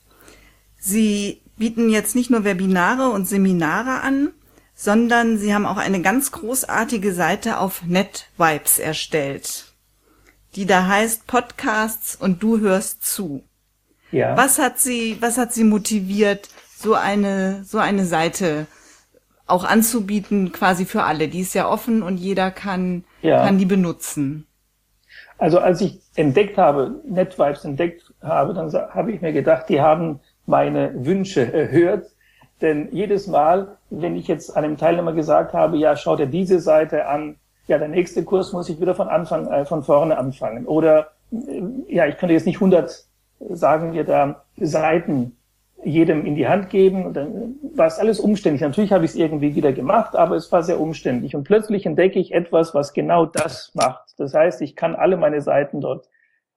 Sie 0.83 1.41
bieten 1.57 1.89
jetzt 1.89 2.15
nicht 2.15 2.29
nur 2.29 2.43
Webinare 2.43 3.09
und 3.09 3.27
Seminare 3.27 4.01
an, 4.01 4.31
sondern 4.73 5.37
Sie 5.37 5.53
haben 5.53 5.65
auch 5.65 5.77
eine 5.77 6.01
ganz 6.01 6.31
großartige 6.31 7.13
Seite 7.13 7.59
auf 7.59 7.83
NetVibes 7.83 8.79
erstellt 8.79 9.71
die 10.55 10.65
da 10.65 10.87
heißt 10.87 11.27
Podcasts 11.27 12.15
und 12.15 12.43
du 12.43 12.59
hörst 12.59 13.03
zu. 13.05 13.43
Ja. 14.11 14.35
Was 14.35 14.59
hat 14.59 14.79
sie, 14.79 15.17
was 15.21 15.37
hat 15.37 15.53
sie 15.53 15.63
motiviert, 15.63 16.49
so 16.75 16.95
eine, 16.95 17.63
so 17.63 17.77
eine 17.77 18.05
Seite 18.05 18.67
auch 19.47 19.63
anzubieten, 19.63 20.51
quasi 20.51 20.85
für 20.85 21.03
alle? 21.03 21.29
Die 21.29 21.39
ist 21.39 21.53
ja 21.53 21.69
offen 21.69 22.03
und 22.03 22.17
jeder 22.17 22.51
kann, 22.51 23.05
ja. 23.21 23.45
kann 23.45 23.57
die 23.57 23.65
benutzen. 23.65 24.47
Also 25.37 25.59
als 25.59 25.81
ich 25.81 26.01
entdeckt 26.15 26.57
habe, 26.57 27.01
NetVibes 27.07 27.63
entdeckt 27.63 28.13
habe, 28.21 28.53
dann 28.53 28.71
habe 28.71 29.11
ich 29.11 29.21
mir 29.21 29.33
gedacht, 29.33 29.69
die 29.69 29.81
haben 29.81 30.19
meine 30.45 31.05
Wünsche 31.05 31.51
erhört. 31.53 32.07
Denn 32.61 32.89
jedes 32.91 33.27
Mal, 33.27 33.77
wenn 33.89 34.15
ich 34.15 34.27
jetzt 34.27 34.55
einem 34.55 34.77
Teilnehmer 34.77 35.13
gesagt 35.13 35.53
habe, 35.53 35.77
ja, 35.77 35.95
schau 35.95 36.15
dir 36.15 36.27
diese 36.27 36.59
Seite 36.59 37.07
an, 37.07 37.37
ja, 37.67 37.77
der 37.77 37.87
nächste 37.87 38.23
Kurs 38.23 38.53
muss 38.53 38.69
ich 38.69 38.79
wieder 38.79 38.95
von 38.95 39.07
Anfang, 39.07 39.47
äh, 39.47 39.65
von 39.65 39.83
vorne 39.83 40.17
anfangen. 40.17 40.67
Oder, 40.67 41.11
äh, 41.31 41.61
ja, 41.87 42.05
ich 42.05 42.17
könnte 42.17 42.33
jetzt 42.33 42.45
nicht 42.45 42.57
100, 42.57 43.05
sagen 43.49 43.93
wir 43.93 44.03
da, 44.03 44.43
Seiten 44.57 45.37
jedem 45.83 46.25
in 46.25 46.35
die 46.35 46.47
Hand 46.47 46.69
geben. 46.69 47.05
Und 47.05 47.13
dann 47.15 47.55
war 47.73 47.87
es 47.87 47.97
alles 47.97 48.19
umständlich. 48.19 48.61
Natürlich 48.61 48.91
habe 48.91 49.05
ich 49.05 49.11
es 49.11 49.17
irgendwie 49.17 49.55
wieder 49.55 49.73
gemacht, 49.73 50.15
aber 50.15 50.35
es 50.35 50.51
war 50.51 50.63
sehr 50.63 50.79
umständlich. 50.79 51.35
Und 51.35 51.43
plötzlich 51.43 51.85
entdecke 51.85 52.19
ich 52.19 52.33
etwas, 52.33 52.75
was 52.75 52.93
genau 52.93 53.25
das 53.25 53.71
macht. 53.73 54.13
Das 54.17 54.33
heißt, 54.33 54.61
ich 54.61 54.75
kann 54.75 54.95
alle 54.95 55.17
meine 55.17 55.41
Seiten 55.41 55.81
dort 55.81 56.07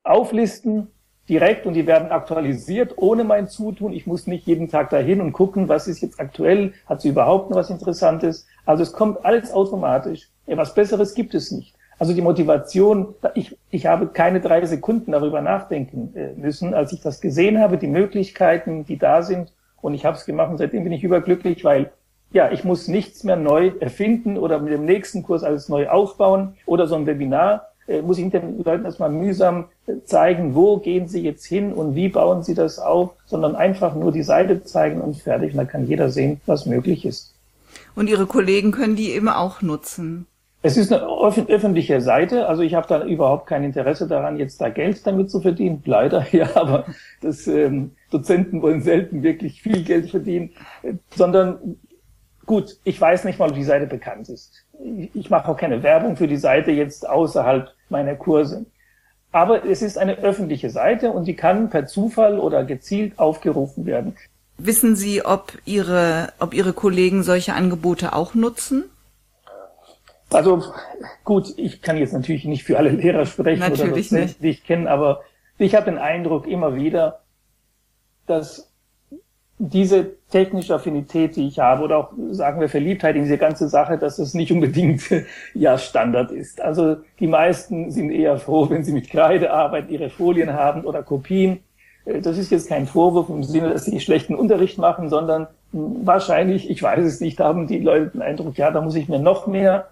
auflisten, 0.02 0.88
direkt 1.28 1.66
und 1.66 1.74
die 1.74 1.86
werden 1.86 2.10
aktualisiert 2.10 2.94
ohne 2.96 3.24
mein 3.24 3.48
Zutun. 3.48 3.92
Ich 3.92 4.06
muss 4.06 4.26
nicht 4.26 4.46
jeden 4.46 4.68
Tag 4.68 4.90
dahin 4.90 5.20
und 5.20 5.32
gucken, 5.32 5.68
was 5.68 5.88
ist 5.88 6.00
jetzt 6.00 6.20
aktuell, 6.20 6.72
hat 6.86 7.00
sie 7.00 7.08
überhaupt 7.08 7.50
noch 7.50 7.56
was 7.56 7.70
Interessantes. 7.70 8.46
Also 8.66 8.82
es 8.82 8.92
kommt 8.92 9.24
alles 9.24 9.52
automatisch. 9.52 10.28
Ja, 10.46 10.56
was 10.56 10.74
Besseres 10.74 11.14
gibt 11.14 11.34
es 11.34 11.50
nicht. 11.50 11.74
Also 11.98 12.12
die 12.12 12.22
Motivation, 12.22 13.14
ich, 13.34 13.56
ich 13.70 13.86
habe 13.86 14.08
keine 14.08 14.40
drei 14.40 14.64
Sekunden 14.66 15.12
darüber 15.12 15.40
nachdenken 15.40 16.14
äh, 16.16 16.32
müssen, 16.34 16.74
als 16.74 16.92
ich 16.92 17.00
das 17.00 17.20
gesehen 17.20 17.60
habe, 17.60 17.78
die 17.78 17.86
Möglichkeiten, 17.86 18.84
die 18.84 18.98
da 18.98 19.22
sind. 19.22 19.52
Und 19.80 19.94
ich 19.94 20.04
habe 20.04 20.16
es 20.16 20.26
gemacht 20.26 20.50
und 20.50 20.58
seitdem 20.58 20.84
bin 20.84 20.92
ich 20.92 21.04
überglücklich, 21.04 21.64
weil 21.64 21.92
ja, 22.32 22.50
ich 22.50 22.64
muss 22.64 22.88
nichts 22.88 23.22
mehr 23.22 23.36
neu 23.36 23.72
erfinden 23.78 24.38
oder 24.38 24.58
mit 24.58 24.72
dem 24.72 24.84
nächsten 24.84 25.22
Kurs 25.22 25.44
alles 25.44 25.68
neu 25.68 25.88
aufbauen 25.88 26.56
oder 26.66 26.88
so 26.88 26.96
ein 26.96 27.06
Webinar 27.06 27.68
muss 28.02 28.18
ich 28.18 28.30
den 28.30 28.62
Leuten 28.64 28.84
erstmal 28.84 29.10
mühsam 29.10 29.66
äh, 29.86 29.94
zeigen, 30.04 30.54
wo 30.54 30.78
gehen 30.78 31.08
sie 31.08 31.22
jetzt 31.22 31.44
hin 31.44 31.72
und 31.72 31.94
wie 31.94 32.08
bauen 32.08 32.42
sie 32.42 32.54
das 32.54 32.78
auf, 32.78 33.10
sondern 33.26 33.56
einfach 33.56 33.94
nur 33.94 34.12
die 34.12 34.22
Seite 34.22 34.64
zeigen 34.64 35.00
und 35.00 35.16
fertig. 35.16 35.52
Und 35.52 35.58
dann 35.58 35.68
kann 35.68 35.86
jeder 35.86 36.10
sehen, 36.10 36.40
was 36.46 36.66
möglich 36.66 37.04
ist. 37.04 37.34
Und 37.94 38.08
Ihre 38.08 38.26
Kollegen 38.26 38.72
können 38.72 38.96
die 38.96 39.10
eben 39.10 39.28
auch 39.28 39.62
nutzen. 39.62 40.26
Es 40.66 40.78
ist 40.78 40.90
eine 40.90 41.02
öffentliche 41.04 42.00
Seite, 42.00 42.48
also 42.48 42.62
ich 42.62 42.72
habe 42.72 42.88
da 42.88 43.04
überhaupt 43.04 43.46
kein 43.46 43.64
Interesse 43.64 44.06
daran, 44.08 44.38
jetzt 44.38 44.62
da 44.62 44.70
Geld 44.70 45.06
damit 45.06 45.30
zu 45.30 45.40
verdienen. 45.42 45.82
Leider, 45.84 46.26
ja, 46.32 46.48
aber 46.56 46.86
das 47.20 47.46
ähm, 47.46 47.90
Dozenten 48.10 48.62
wollen 48.62 48.80
selten 48.80 49.22
wirklich 49.22 49.60
viel 49.60 49.82
Geld 49.84 50.08
verdienen, 50.08 50.52
äh, 50.82 50.94
sondern 51.14 51.76
gut, 52.46 52.76
ich 52.84 53.00
weiß 53.00 53.24
nicht 53.24 53.38
mal, 53.38 53.48
ob 53.48 53.54
die 53.54 53.64
Seite 53.64 53.86
bekannt 53.86 54.28
ist. 54.28 54.52
Ich, 55.14 55.30
mache 55.30 55.48
auch 55.48 55.56
keine 55.56 55.82
Werbung 55.82 56.16
für 56.16 56.28
die 56.28 56.36
Seite 56.36 56.70
jetzt 56.70 57.08
außerhalb 57.08 57.72
meiner 57.88 58.16
Kurse. 58.16 58.66
Aber 59.32 59.64
es 59.64 59.82
ist 59.82 59.98
eine 59.98 60.18
öffentliche 60.18 60.70
Seite 60.70 61.10
und 61.10 61.26
die 61.26 61.34
kann 61.34 61.70
per 61.70 61.86
Zufall 61.86 62.38
oder 62.38 62.64
gezielt 62.64 63.18
aufgerufen 63.18 63.86
werden. 63.86 64.16
Wissen 64.58 64.94
Sie, 64.94 65.24
ob 65.24 65.58
Ihre, 65.64 66.32
ob 66.38 66.54
Ihre 66.54 66.72
Kollegen 66.72 67.22
solche 67.22 67.54
Angebote 67.54 68.12
auch 68.12 68.34
nutzen? 68.34 68.84
Also 70.30 70.62
gut, 71.24 71.52
ich 71.56 71.82
kann 71.82 71.96
jetzt 71.96 72.12
natürlich 72.12 72.44
nicht 72.44 72.64
für 72.64 72.78
alle 72.78 72.90
Lehrer 72.90 73.26
sprechen 73.26 73.60
natürlich 73.60 74.12
oder 74.12 74.22
das, 74.22 74.38
die 74.38 74.50
ich 74.50 74.64
kenne, 74.64 74.90
aber 74.90 75.22
ich 75.58 75.74
habe 75.74 75.86
den 75.86 75.98
Eindruck 75.98 76.46
immer 76.46 76.74
wieder, 76.74 77.20
dass 78.26 78.73
diese 79.58 80.16
technische 80.30 80.74
Affinität, 80.74 81.36
die 81.36 81.46
ich 81.46 81.60
habe, 81.60 81.84
oder 81.84 81.98
auch 81.98 82.12
sagen 82.30 82.60
wir 82.60 82.68
Verliebtheit 82.68 83.14
in 83.14 83.22
diese 83.22 83.38
ganze 83.38 83.68
Sache, 83.68 83.98
dass 83.98 84.18
es 84.18 84.34
nicht 84.34 84.50
unbedingt 84.50 85.02
ja 85.54 85.78
Standard 85.78 86.32
ist. 86.32 86.60
Also 86.60 86.96
die 87.20 87.28
meisten 87.28 87.90
sind 87.90 88.10
eher 88.10 88.36
froh, 88.38 88.68
wenn 88.68 88.84
sie 88.84 88.92
mit 88.92 89.08
Kreide 89.08 89.52
arbeiten, 89.52 89.92
ihre 89.92 90.10
Folien 90.10 90.52
haben 90.52 90.84
oder 90.84 91.02
Kopien. 91.02 91.60
Äh, 92.04 92.20
das 92.20 92.36
ist 92.38 92.50
jetzt 92.50 92.68
kein 92.68 92.86
Vorwurf 92.86 93.28
im 93.28 93.44
Sinne, 93.44 93.70
dass 93.70 93.84
sie 93.84 94.00
schlechten 94.00 94.34
Unterricht 94.34 94.78
machen, 94.78 95.08
sondern 95.08 95.46
wahrscheinlich, 95.72 96.68
ich 96.68 96.82
weiß 96.82 97.04
es 97.04 97.20
nicht, 97.20 97.38
haben 97.40 97.66
die 97.66 97.78
Leute 97.78 98.08
den 98.08 98.22
Eindruck, 98.22 98.56
ja, 98.58 98.70
da 98.70 98.80
muss 98.80 98.94
ich 98.96 99.08
mir 99.08 99.18
noch 99.18 99.46
mehr 99.46 99.88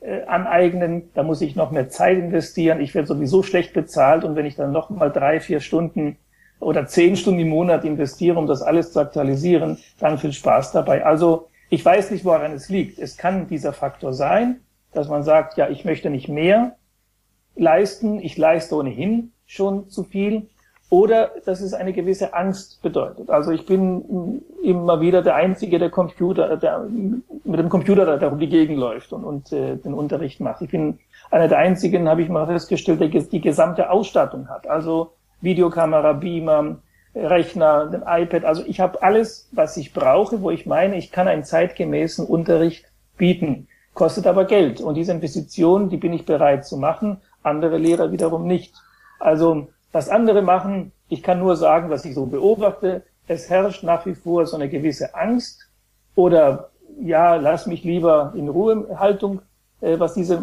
äh, 0.00 0.22
aneignen, 0.24 1.10
da 1.14 1.22
muss 1.22 1.40
ich 1.40 1.54
noch 1.54 1.70
mehr 1.70 1.88
Zeit 1.88 2.18
investieren, 2.18 2.80
ich 2.80 2.94
werde 2.94 3.08
sowieso 3.08 3.42
schlecht 3.42 3.72
bezahlt 3.72 4.24
und 4.24 4.36
wenn 4.36 4.46
ich 4.46 4.56
dann 4.56 4.72
noch 4.72 4.90
mal 4.90 5.10
drei, 5.10 5.40
vier 5.40 5.60
Stunden 5.60 6.16
oder 6.62 6.86
zehn 6.86 7.16
Stunden 7.16 7.40
im 7.40 7.48
Monat 7.48 7.84
investiere, 7.84 8.38
um 8.38 8.46
das 8.46 8.62
alles 8.62 8.92
zu 8.92 9.00
aktualisieren, 9.00 9.78
dann 9.98 10.18
viel 10.18 10.32
Spaß 10.32 10.72
dabei. 10.72 11.04
Also 11.04 11.48
ich 11.70 11.84
weiß 11.84 12.10
nicht, 12.10 12.24
woran 12.24 12.52
es 12.52 12.68
liegt. 12.68 12.98
Es 12.98 13.16
kann 13.16 13.48
dieser 13.48 13.72
Faktor 13.72 14.12
sein, 14.12 14.60
dass 14.92 15.08
man 15.08 15.22
sagt, 15.22 15.56
ja, 15.56 15.68
ich 15.68 15.84
möchte 15.84 16.10
nicht 16.10 16.28
mehr 16.28 16.76
leisten, 17.56 18.20
ich 18.20 18.36
leiste 18.38 18.76
ohnehin 18.76 19.32
schon 19.46 19.88
zu 19.88 20.04
viel 20.04 20.48
oder 20.88 21.32
dass 21.46 21.62
es 21.62 21.74
eine 21.74 21.92
gewisse 21.92 22.34
Angst 22.34 22.82
bedeutet. 22.82 23.30
Also 23.30 23.50
ich 23.50 23.66
bin 23.66 24.42
immer 24.62 25.00
wieder 25.00 25.22
der 25.22 25.34
Einzige, 25.34 25.78
der 25.78 25.90
Computer, 25.90 26.56
der 26.58 26.86
mit 27.44 27.58
dem 27.58 27.70
Computer 27.70 28.18
da 28.18 28.28
um 28.28 28.38
die 28.38 28.48
Gegend 28.48 28.78
läuft 28.78 29.12
und, 29.12 29.24
und 29.24 29.52
äh, 29.52 29.76
den 29.76 29.94
Unterricht 29.94 30.38
macht. 30.40 30.62
Ich 30.62 30.70
bin 30.70 30.98
einer 31.30 31.48
der 31.48 31.58
Einzigen, 31.58 32.08
habe 32.08 32.22
ich 32.22 32.28
mal 32.28 32.46
festgestellt, 32.46 33.00
der 33.00 33.08
die 33.08 33.40
gesamte 33.40 33.90
Ausstattung 33.90 34.48
hat. 34.48 34.68
Also 34.68 35.12
Videokamera, 35.42 36.14
Beamer, 36.14 36.78
Rechner, 37.14 37.86
den 37.86 38.02
iPad. 38.06 38.44
Also 38.44 38.64
ich 38.66 38.80
habe 38.80 39.02
alles, 39.02 39.48
was 39.52 39.76
ich 39.76 39.92
brauche, 39.92 40.40
wo 40.40 40.50
ich 40.50 40.64
meine, 40.66 40.96
ich 40.96 41.12
kann 41.12 41.28
einen 41.28 41.44
zeitgemäßen 41.44 42.26
Unterricht 42.26 42.86
bieten. 43.18 43.68
Kostet 43.94 44.26
aber 44.26 44.46
Geld. 44.46 44.80
Und 44.80 44.94
diese 44.94 45.12
Investition, 45.12 45.90
die 45.90 45.98
bin 45.98 46.14
ich 46.14 46.24
bereit 46.24 46.64
zu 46.64 46.78
machen. 46.78 47.18
Andere 47.42 47.76
Lehrer 47.76 48.12
wiederum 48.12 48.46
nicht. 48.46 48.74
Also 49.18 49.68
was 49.92 50.08
andere 50.08 50.40
machen, 50.40 50.92
ich 51.08 51.22
kann 51.22 51.38
nur 51.38 51.56
sagen, 51.56 51.90
was 51.90 52.06
ich 52.06 52.14
so 52.14 52.24
beobachte. 52.24 53.02
Es 53.28 53.50
herrscht 53.50 53.82
nach 53.82 54.06
wie 54.06 54.14
vor 54.14 54.46
so 54.46 54.56
eine 54.56 54.68
gewisse 54.68 55.14
Angst 55.14 55.68
oder 56.14 56.70
ja, 57.00 57.36
lass 57.36 57.66
mich 57.66 57.84
lieber 57.84 58.32
in 58.34 58.48
Ruhe 58.48 58.98
Haltung, 58.98 59.42
äh, 59.80 59.98
was 59.98 60.14
diese 60.14 60.42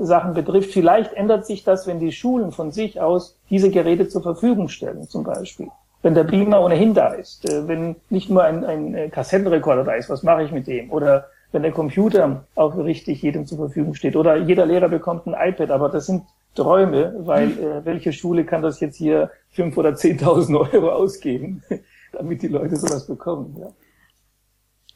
Sachen 0.00 0.34
betrifft. 0.34 0.72
Vielleicht 0.72 1.12
ändert 1.12 1.46
sich 1.46 1.64
das, 1.64 1.86
wenn 1.86 2.00
die 2.00 2.12
Schulen 2.12 2.52
von 2.52 2.70
sich 2.70 3.00
aus 3.00 3.38
diese 3.50 3.70
Geräte 3.70 4.08
zur 4.08 4.22
Verfügung 4.22 4.68
stellen, 4.68 5.08
zum 5.08 5.24
Beispiel. 5.24 5.68
Wenn 6.02 6.14
der 6.14 6.24
Beamer 6.24 6.62
ohnehin 6.62 6.94
da 6.94 7.08
ist, 7.08 7.48
äh, 7.50 7.66
wenn 7.66 7.96
nicht 8.08 8.30
nur 8.30 8.44
ein, 8.44 8.64
ein 8.64 8.94
äh, 8.94 9.08
Kassettenrekorder 9.08 9.84
da 9.84 9.94
ist, 9.94 10.08
was 10.08 10.22
mache 10.22 10.44
ich 10.44 10.52
mit 10.52 10.66
dem? 10.66 10.90
Oder 10.92 11.26
wenn 11.52 11.62
der 11.62 11.72
Computer 11.72 12.44
auch 12.54 12.76
richtig 12.76 13.22
jedem 13.22 13.46
zur 13.46 13.58
Verfügung 13.58 13.94
steht. 13.94 14.16
Oder 14.16 14.36
jeder 14.36 14.66
Lehrer 14.66 14.88
bekommt 14.88 15.26
ein 15.26 15.34
iPad, 15.34 15.70
aber 15.70 15.88
das 15.88 16.06
sind 16.06 16.24
Träume, 16.54 17.14
weil 17.20 17.52
äh, 17.52 17.84
welche 17.84 18.12
Schule 18.12 18.44
kann 18.44 18.62
das 18.62 18.80
jetzt 18.80 18.96
hier 18.96 19.30
fünf 19.50 19.76
oder 19.76 19.94
zehntausend 19.94 20.56
Euro 20.56 20.90
ausgeben, 20.90 21.62
damit 22.12 22.42
die 22.42 22.48
Leute 22.48 22.76
sowas 22.76 23.06
bekommen? 23.06 23.56
Ja. 23.58 23.68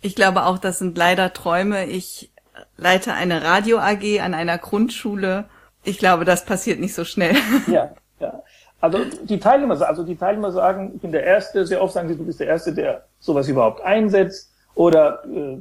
Ich 0.00 0.16
glaube 0.16 0.46
auch, 0.46 0.58
das 0.58 0.78
sind 0.78 0.98
leider 0.98 1.32
Träume. 1.32 1.86
Ich 1.86 2.31
leite 2.76 3.12
eine 3.14 3.42
Radio 3.42 3.78
AG 3.78 4.20
an 4.20 4.34
einer 4.34 4.58
Grundschule. 4.58 5.44
Ich 5.84 5.98
glaube, 5.98 6.24
das 6.24 6.44
passiert 6.44 6.80
nicht 6.80 6.94
so 6.94 7.04
schnell. 7.04 7.34
Ja, 7.66 7.90
ja. 8.20 8.42
Also 8.80 8.98
die 9.22 9.38
Teilnehmer, 9.38 9.80
also 9.88 10.02
die 10.02 10.16
Teilnehmer 10.16 10.50
sagen, 10.50 10.92
ich 10.94 11.00
bin 11.00 11.12
der 11.12 11.22
Erste. 11.22 11.66
Sehr 11.66 11.82
oft 11.82 11.94
sagen 11.94 12.08
sie, 12.08 12.16
du 12.16 12.24
bist 12.24 12.40
der 12.40 12.48
Erste, 12.48 12.74
der 12.74 13.04
sowas 13.20 13.48
überhaupt 13.48 13.80
einsetzt. 13.80 14.50
Oder 14.74 15.22
äh, 15.24 15.58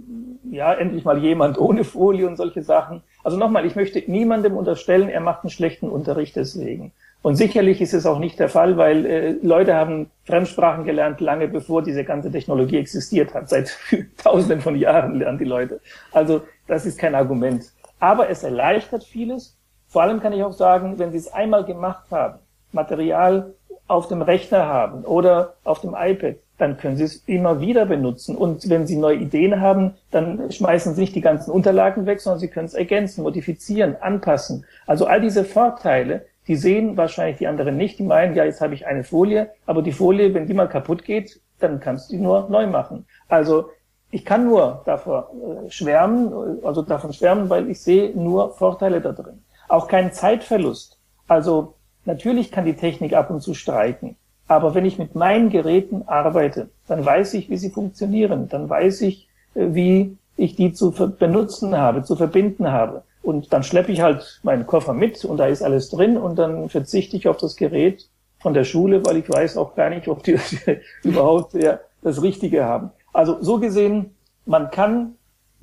ja, 0.55 0.73
endlich 0.73 1.03
mal 1.03 1.17
jemand 1.17 1.57
ohne 1.57 1.83
Folie 1.83 2.27
und 2.27 2.37
solche 2.37 2.63
Sachen. 2.63 3.03
Also 3.23 3.37
nochmal, 3.37 3.65
ich 3.65 3.75
möchte 3.75 4.01
niemandem 4.07 4.55
unterstellen, 4.55 5.09
er 5.09 5.19
macht 5.19 5.43
einen 5.43 5.51
schlechten 5.51 5.89
Unterricht 5.89 6.35
deswegen. 6.35 6.93
Und 7.21 7.35
sicherlich 7.35 7.81
ist 7.81 7.93
es 7.93 8.05
auch 8.05 8.17
nicht 8.17 8.39
der 8.39 8.49
Fall, 8.49 8.77
weil 8.77 9.05
äh, 9.05 9.31
Leute 9.43 9.75
haben 9.75 10.09
Fremdsprachen 10.25 10.85
gelernt, 10.85 11.21
lange 11.21 11.47
bevor 11.47 11.83
diese 11.83 12.03
ganze 12.03 12.31
Technologie 12.31 12.77
existiert 12.77 13.33
hat. 13.33 13.49
Seit 13.49 13.77
tausenden 14.23 14.61
von 14.61 14.75
Jahren 14.75 15.19
lernen 15.19 15.37
die 15.37 15.45
Leute. 15.45 15.81
Also 16.11 16.41
das 16.67 16.85
ist 16.85 16.97
kein 16.97 17.13
Argument. 17.13 17.65
Aber 17.99 18.29
es 18.29 18.43
erleichtert 18.43 19.03
vieles. 19.03 19.55
Vor 19.87 20.01
allem 20.01 20.19
kann 20.19 20.33
ich 20.33 20.43
auch 20.43 20.53
sagen, 20.53 20.97
wenn 20.97 21.11
Sie 21.11 21.17
es 21.17 21.31
einmal 21.31 21.63
gemacht 21.63 22.05
haben, 22.09 22.39
Material 22.71 23.53
auf 23.87 24.07
dem 24.07 24.21
Rechner 24.21 24.65
haben 24.65 25.03
oder 25.03 25.55
auf 25.63 25.81
dem 25.81 25.95
iPad, 25.95 26.37
dann 26.57 26.77
können 26.77 26.95
Sie 26.95 27.03
es 27.03 27.17
immer 27.27 27.59
wieder 27.59 27.85
benutzen. 27.85 28.37
Und 28.37 28.69
wenn 28.69 28.87
Sie 28.87 28.95
neue 28.95 29.17
Ideen 29.17 29.61
haben, 29.61 29.95
dann 30.11 30.51
schmeißen 30.51 30.95
Sie 30.95 31.01
nicht 31.01 31.15
die 31.15 31.21
ganzen 31.21 31.51
Unterlagen 31.51 32.05
weg, 32.05 32.21
sondern 32.21 32.39
Sie 32.39 32.47
können 32.47 32.67
es 32.67 32.73
ergänzen, 32.73 33.23
modifizieren, 33.23 33.97
anpassen. 33.99 34.65
Also 34.87 35.05
all 35.05 35.21
diese 35.21 35.43
Vorteile, 35.43 36.25
die 36.47 36.55
sehen 36.55 36.97
wahrscheinlich 36.97 37.37
die 37.37 37.47
anderen 37.47 37.77
nicht. 37.77 37.99
Die 37.99 38.03
meinen, 38.03 38.35
ja, 38.35 38.43
jetzt 38.43 38.61
habe 38.61 38.73
ich 38.73 38.87
eine 38.87 39.03
Folie, 39.03 39.51
aber 39.65 39.81
die 39.81 39.91
Folie, 39.91 40.33
wenn 40.33 40.47
die 40.47 40.53
mal 40.53 40.67
kaputt 40.67 41.03
geht, 41.03 41.39
dann 41.59 41.79
kannst 41.79 42.11
du 42.11 42.15
die 42.15 42.21
nur 42.21 42.49
neu 42.49 42.67
machen. 42.67 43.05
Also 43.27 43.69
ich 44.09 44.25
kann 44.25 44.45
nur 44.45 44.81
davor 44.85 45.31
äh, 45.33 45.69
schwärmen, 45.69 46.63
also 46.63 46.81
davon 46.81 47.13
schwärmen, 47.13 47.49
weil 47.49 47.69
ich 47.69 47.81
sehe 47.81 48.11
nur 48.15 48.51
Vorteile 48.53 49.01
da 49.01 49.11
drin. 49.13 49.41
Auch 49.69 49.87
keinen 49.87 50.11
Zeitverlust. 50.11 50.97
Also 51.27 51.75
natürlich 52.03 52.51
kann 52.51 52.65
die 52.65 52.75
Technik 52.75 53.13
ab 53.13 53.29
und 53.29 53.41
zu 53.41 53.53
streiken. 53.53 54.17
Aber 54.47 54.75
wenn 54.75 54.85
ich 54.85 54.99
mit 54.99 55.15
meinen 55.15 55.49
Geräten 55.49 56.03
arbeite, 56.07 56.69
dann 56.87 57.05
weiß 57.05 57.35
ich, 57.35 57.49
wie 57.49 57.57
sie 57.57 57.69
funktionieren. 57.69 58.49
Dann 58.49 58.69
weiß 58.69 59.01
ich, 59.01 59.29
äh, 59.55 59.67
wie 59.73 60.17
ich 60.35 60.55
die 60.55 60.73
zu 60.73 60.91
benutzen 60.91 61.77
habe, 61.77 62.03
zu 62.03 62.15
verbinden 62.15 62.71
habe. 62.71 63.03
Und 63.21 63.53
dann 63.53 63.63
schleppe 63.63 63.91
ich 63.91 64.01
halt 64.01 64.39
meinen 64.43 64.65
Koffer 64.65 64.93
mit 64.93 65.23
und 65.25 65.37
da 65.37 65.45
ist 65.45 65.61
alles 65.61 65.89
drin 65.89 66.17
und 66.17 66.37
dann 66.37 66.69
verzichte 66.69 67.17
ich 67.17 67.27
auf 67.27 67.37
das 67.37 67.55
Gerät 67.55 68.07
von 68.39 68.53
der 68.53 68.63
Schule, 68.63 69.05
weil 69.05 69.17
ich 69.17 69.29
weiß 69.29 69.57
auch 69.57 69.75
gar 69.75 69.89
nicht, 69.89 70.07
ob 70.07 70.23
die 70.23 70.39
überhaupt 71.03 71.53
ja, 71.53 71.79
das 72.01 72.21
Richtige 72.21 72.65
haben. 72.65 72.91
Also 73.13 73.37
so 73.41 73.59
gesehen, 73.59 74.15
man 74.45 74.71
kann, 74.71 75.15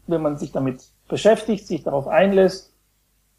wenn 0.07 0.23
man 0.23 0.39
sich 0.39 0.53
damit 0.53 0.83
beschäftigt, 1.09 1.67
sich 1.67 1.83
darauf 1.83 2.07
einlässt, 2.07 2.73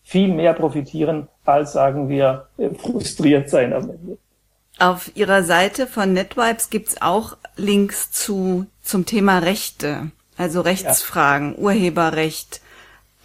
viel 0.03 0.33
mehr 0.33 0.53
profitieren, 0.53 1.27
als 1.45 1.73
sagen 1.73 2.09
wir, 2.09 2.47
äh, 2.57 2.69
frustriert 2.71 3.49
sein 3.49 3.73
am 3.73 3.89
Ende. 3.89 4.17
Auf 4.79 5.15
Ihrer 5.15 5.43
Seite 5.43 5.87
von 5.87 6.13
NetVibes 6.13 6.69
gibt's 6.69 7.01
auch 7.01 7.37
Links 7.57 8.11
zu, 8.11 8.65
zum 8.81 9.05
Thema 9.05 9.39
Rechte, 9.39 10.11
also 10.37 10.61
Rechtsfragen, 10.61 11.53
ja. 11.53 11.59
Urheberrecht, 11.59 12.61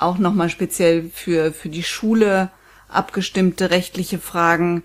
auch 0.04 0.18
nochmal 0.18 0.48
speziell 0.48 1.10
für, 1.12 1.52
für 1.52 1.68
die 1.68 1.82
Schule 1.82 2.50
abgestimmte 2.88 3.70
rechtliche 3.70 4.18
Fragen. 4.18 4.82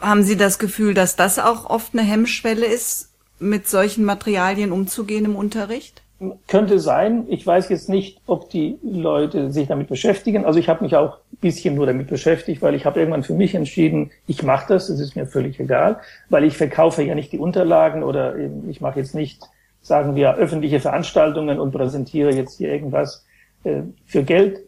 Haben 0.00 0.22
Sie 0.22 0.36
das 0.36 0.58
Gefühl, 0.58 0.94
dass 0.94 1.16
das 1.16 1.38
auch 1.38 1.68
oft 1.68 1.92
eine 1.92 2.02
Hemmschwelle 2.02 2.66
ist, 2.66 3.10
mit 3.38 3.68
solchen 3.68 4.04
Materialien 4.04 4.72
umzugehen 4.72 5.24
im 5.24 5.36
Unterricht? 5.36 6.02
Könnte 6.46 6.78
sein. 6.78 7.24
Ich 7.28 7.46
weiß 7.46 7.70
jetzt 7.70 7.88
nicht, 7.88 8.20
ob 8.26 8.50
die 8.50 8.78
Leute 8.82 9.50
sich 9.50 9.68
damit 9.68 9.88
beschäftigen. 9.88 10.44
Also 10.44 10.58
ich 10.58 10.68
habe 10.68 10.84
mich 10.84 10.94
auch 10.94 11.16
ein 11.32 11.38
bisschen 11.40 11.74
nur 11.74 11.86
damit 11.86 12.08
beschäftigt, 12.08 12.60
weil 12.60 12.74
ich 12.74 12.84
habe 12.84 13.00
irgendwann 13.00 13.22
für 13.22 13.32
mich 13.32 13.54
entschieden, 13.54 14.10
ich 14.26 14.42
mache 14.42 14.66
das, 14.68 14.88
das 14.88 15.00
ist 15.00 15.16
mir 15.16 15.26
völlig 15.26 15.58
egal, 15.58 16.00
weil 16.28 16.44
ich 16.44 16.58
verkaufe 16.58 17.02
ja 17.02 17.14
nicht 17.14 17.32
die 17.32 17.38
Unterlagen 17.38 18.02
oder 18.02 18.34
ich 18.68 18.82
mache 18.82 18.98
jetzt 18.98 19.14
nicht, 19.14 19.42
sagen 19.80 20.14
wir, 20.14 20.34
öffentliche 20.34 20.78
Veranstaltungen 20.78 21.58
und 21.58 21.72
präsentiere 21.72 22.34
jetzt 22.34 22.58
hier 22.58 22.70
irgendwas 22.70 23.24
äh, 23.64 23.82
für 24.06 24.22
Geld. 24.22 24.60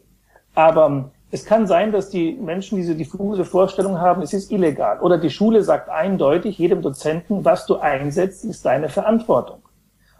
Aber 0.55 1.11
es 1.31 1.45
kann 1.45 1.65
sein, 1.65 1.91
dass 1.91 2.09
die 2.09 2.33
Menschen 2.33 2.75
diese 2.75 2.93
diffuse 2.93 3.43
Vorstellung 3.43 3.99
haben, 3.99 4.21
es 4.21 4.33
ist 4.33 4.51
illegal. 4.51 4.99
Oder 4.99 5.17
die 5.17 5.31
Schule 5.31 5.63
sagt 5.63 5.89
eindeutig 5.89 6.59
jedem 6.59 6.83
Dozenten, 6.83 7.43
was 7.43 7.65
du 7.65 7.77
einsetzt, 7.77 8.45
ist 8.45 8.65
deine 8.65 8.87
Verantwortung. 8.89 9.63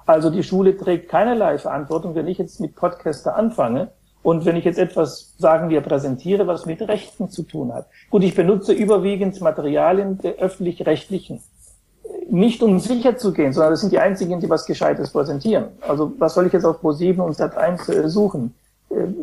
Also 0.06 0.30
die 0.30 0.44
Schule 0.44 0.76
trägt 0.76 1.10
keinerlei 1.10 1.60
Verantwortung, 1.60 2.16
wenn 2.16 2.28
ich 2.28 2.38
jetzt 2.38 2.60
mit 2.60 2.76
Podcaster 2.76 3.36
anfange 3.36 3.90
und 4.24 4.46
wenn 4.46 4.56
ich 4.56 4.66
jetzt 4.66 4.80
etwas, 4.80 5.36
sagen 5.38 5.70
wir, 5.70 5.82
präsentiere, 5.82 6.48
was 6.48 6.66
mit 6.66 6.82
Rechten 6.82 7.30
zu 7.30 7.44
tun 7.44 7.74
hat. 7.74 7.88
Gut, 8.10 8.24
ich 8.24 8.34
benutze 8.34 8.74
überwiegend 8.74 9.40
Materialien 9.40 10.18
der 10.18 10.36
öffentlich-rechtlichen. 10.36 11.42
Nicht 12.30 12.64
um 12.64 12.80
sicher 12.80 13.18
zu 13.18 13.34
gehen, 13.34 13.54
sondern 13.54 13.74
das 13.74 13.82
sind 13.82 13.92
die 13.92 14.00
einzigen, 14.00 14.40
die 14.40 14.50
was 14.50 14.66
Gescheites 14.66 15.12
präsentieren. 15.12 15.66
Also 15.82 16.12
was 16.18 16.34
soll 16.34 16.48
ich 16.48 16.54
jetzt 16.54 16.66
auf 16.66 16.82
Pro7 16.82 17.20
und 17.22 17.36
Sat1 17.36 17.92
äh, 17.92 18.10
suchen? 18.10 18.56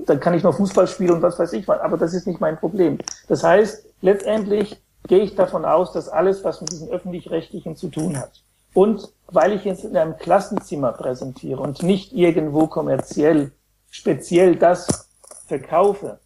Dann 0.06 0.20
kann 0.20 0.35
ich 0.35 0.42
noch 0.42 0.56
Fußball 0.56 0.87
spielen 0.87 1.12
und 1.12 1.22
was 1.22 1.38
weiß 1.38 1.52
ich 1.52 1.68
was, 1.68 1.80
aber 1.80 1.96
das 1.96 2.14
ist 2.14 2.26
nicht 2.26 2.40
mein 2.40 2.59
Problem. 2.59 2.98
Das 3.28 3.44
heißt, 3.44 3.87
letztendlich 4.00 4.80
gehe 5.06 5.20
ich 5.20 5.35
davon 5.35 5.64
aus, 5.64 5.92
dass 5.92 6.09
alles, 6.09 6.44
was 6.44 6.61
mit 6.61 6.72
diesen 6.72 6.88
öffentlich-rechtlichen 6.88 7.76
zu 7.76 7.88
tun 7.88 8.18
hat, 8.18 8.42
und 8.74 9.12
weil 9.26 9.52
ich 9.52 9.64
jetzt 9.64 9.85
in 9.85 9.96
einem 9.96 10.16
Klassenzimmer 10.16 10.92
präsentiere 10.92 11.61
und 11.61 11.83
nicht 11.83 12.12
irgendwo 12.12 12.66
kommerziell 12.66 13.52
speziell 13.90 14.56
das 14.56 15.09
verkaufe, 15.46 16.20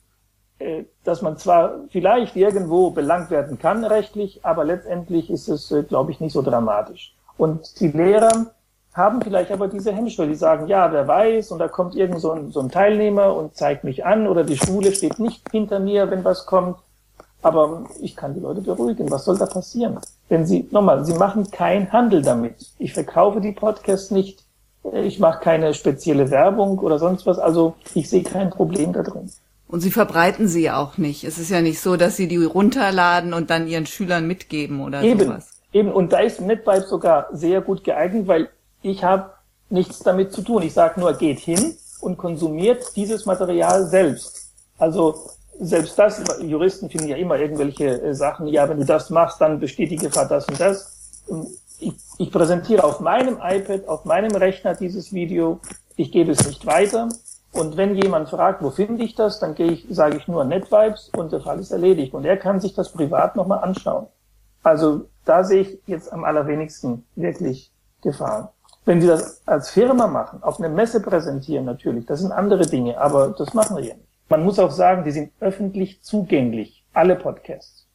äh, 0.59 0.85
dass 1.03 1.23
man 1.23 1.39
zwar 1.39 1.81
vielleicht 1.89 2.37
irgendwo 2.37 2.91
belangt 2.91 3.31
werden 3.31 3.59
kann 3.59 3.85
rechtlich, 3.85 4.45
aber 4.45 4.65
letztendlich 4.65 5.31
ist 5.31 5.49
es, 5.49 5.71
äh, 5.73 5.83
glaube 5.83 6.13
ich, 6.13 6.21
nicht 6.21 6.33
so 6.33 6.43
dramatisch. 6.43 7.15
Und 7.37 7.81
die 7.81 7.89
Lehrer 7.89 8.53
haben 8.95 9.21
vielleicht 9.21 9.51
aber 9.51 9.67
diese 9.67 9.93
Hemmschwelle, 9.93 10.31
die 10.31 10.37
sagen, 10.37 10.69
ja, 10.69 10.91
wer 10.93 11.07
weiß, 11.07 11.51
und 11.51 11.59
da 11.59 11.69
kommt 11.69 11.97
irgend 11.97 12.21
so 12.21 12.31
ein, 12.31 12.53
so 12.53 12.61
ein 12.61 12.71
Teilnehmer 12.71 13.35
und 13.37 13.57
zeigt 13.57 13.83
mich 13.83 14.07
an, 14.07 14.29
oder 14.29 14.45
die 14.45 14.57
Schule 14.57 14.93
steht 14.93 15.19
nicht 15.19 15.51
hinter 15.51 15.81
mir, 15.81 16.11
wenn 16.11 16.25
was 16.25 16.47
kommt. 16.47 16.79
Aber 17.43 17.85
ich 18.01 18.17
kann 18.17 18.33
die 18.33 18.41
Leute 18.41 18.63
beruhigen. 18.63 19.11
Was 19.11 19.27
soll 19.27 19.37
da 19.37 19.45
passieren? 19.45 19.99
Wenn 20.31 20.47
Sie, 20.47 20.67
nochmal, 20.71 21.05
Sie 21.05 21.13
machen 21.13 21.51
keinen 21.51 21.93
Handel 21.93 22.23
damit. 22.23 22.73
Ich 22.79 22.95
verkaufe 22.95 23.43
die 23.43 23.53
Podcasts 23.53 24.11
nicht. 24.11 24.45
Ich 24.95 25.19
mache 25.19 25.41
keine 25.41 25.75
spezielle 25.75 26.31
Werbung 26.31 26.79
oder 26.79 26.99
sonst 26.99 27.27
was. 27.27 27.39
Also 27.39 27.75
ich 27.95 28.09
sehe 28.09 28.23
kein 28.23 28.49
Problem 28.49 28.95
da 28.95 29.03
drin. 29.03 29.31
Und 29.69 29.81
Sie 29.81 29.91
verbreiten 29.91 30.49
sie 30.49 30.71
auch 30.71 30.97
nicht. 30.97 31.25
Es 31.25 31.37
ist 31.37 31.51
ja 31.51 31.61
nicht 31.61 31.81
so, 31.81 31.97
dass 31.97 32.17
Sie 32.17 32.29
die 32.29 32.43
runterladen 32.43 33.35
und 33.35 33.51
dann 33.51 33.67
Ihren 33.67 33.87
Schülern 33.87 34.27
mitgeben 34.27 34.81
oder 34.81 35.03
eben, 35.03 35.21
sowas. 35.21 35.51
Eben, 35.73 35.93
und 35.93 36.13
da 36.13 36.21
ist 36.21 36.41
NetVibes 36.41 36.89
sogar 36.89 37.29
sehr 37.33 37.61
gut 37.61 37.85
geeignet, 37.85 38.27
weil 38.27 38.49
ich 38.85 39.03
habe 39.03 39.31
nichts 39.71 40.01
damit 40.01 40.33
zu 40.33 40.43
tun. 40.43 40.63
Ich 40.63 40.75
sage 40.75 41.01
nur, 41.01 41.15
geht 41.15 41.41
hin 41.41 41.75
und 42.01 42.19
konsumiert 42.19 42.95
dieses 42.97 43.25
Material 43.25 43.87
selbst. 43.87 44.53
Also 44.79 45.31
selbst 45.59 45.99
das, 45.99 46.23
Juristen 46.43 46.91
finden 46.91 47.09
ja 47.09 47.17
immer 47.17 47.39
irgendwelche 47.39 48.03
äh, 48.03 48.15
Sachen, 48.15 48.47
ja, 48.49 48.69
wenn 48.69 48.79
du 48.79 48.85
das 48.85 49.09
machst, 49.09 49.41
dann 49.41 49.59
besteht 49.59 49.91
die 49.91 49.97
Gefahr 49.97 50.29
das 50.29 50.47
und 50.49 50.61
das. 50.61 51.23
Ich, 51.79 51.95
ich 52.19 52.31
präsentiere 52.31 52.85
auf 52.85 53.01
meinem 53.01 53.39
iPad, 53.43 53.89
auf 53.89 54.05
meinem 54.05 54.33
Rechner 54.33 54.75
dieses 54.75 55.13
Video, 55.13 55.61
ich 55.97 56.13
gebe 56.13 56.33
es 56.33 56.47
nicht 56.47 56.67
weiter. 56.67 57.09
Und 57.53 57.77
wenn 57.77 57.95
jemand 57.95 58.29
fragt, 58.29 58.63
wo 58.63 58.71
finde 58.71 59.05
ich 59.05 59.15
das, 59.15 59.39
dann 59.39 59.55
gehe 59.55 59.71
ich, 59.71 59.87
sage 59.89 60.17
ich 60.17 60.29
nur 60.29 60.45
NetVibes 60.45 61.11
und 61.17 61.33
der 61.33 61.41
Fall 61.41 61.61
ist 61.61 61.71
erledigt. 61.71 62.13
Und 62.13 62.25
er 62.25 62.37
kann 62.37 62.61
sich 62.61 62.75
das 62.75 62.93
privat 62.93 63.37
nochmal 63.37 63.61
anschauen. 63.61 64.09
Also 64.63 65.07
da 65.25 65.45
sehe 65.45 65.63
ich 65.63 65.79
jetzt 65.87 66.13
am 66.13 66.25
allerwenigsten 66.25 67.07
wirklich 67.15 67.71
Gefahren. 68.03 68.49
Wenn 68.85 69.01
Sie 69.01 69.07
das 69.07 69.41
als 69.47 69.71
Firma 69.71 70.07
machen, 70.07 70.43
auf 70.43 70.59
einer 70.59 70.69
Messe 70.69 71.01
präsentieren 71.01 71.65
natürlich, 71.65 72.07
das 72.07 72.21
sind 72.21 72.33
andere 72.33 72.67
Dinge, 72.67 72.99
aber 72.99 73.35
das 73.37 73.55
machen 73.55 73.77
wir 73.77 73.85
ja 73.85 73.95
nicht. 73.95 74.07
Man 74.29 74.45
muss 74.45 74.59
auch 74.59 74.71
sagen, 74.71 75.05
die 75.05 75.11
sind 75.11 75.33
öffentlich 75.41 76.03
zugänglich, 76.03 76.85
alle 76.93 77.17
Podcasts. 77.17 77.87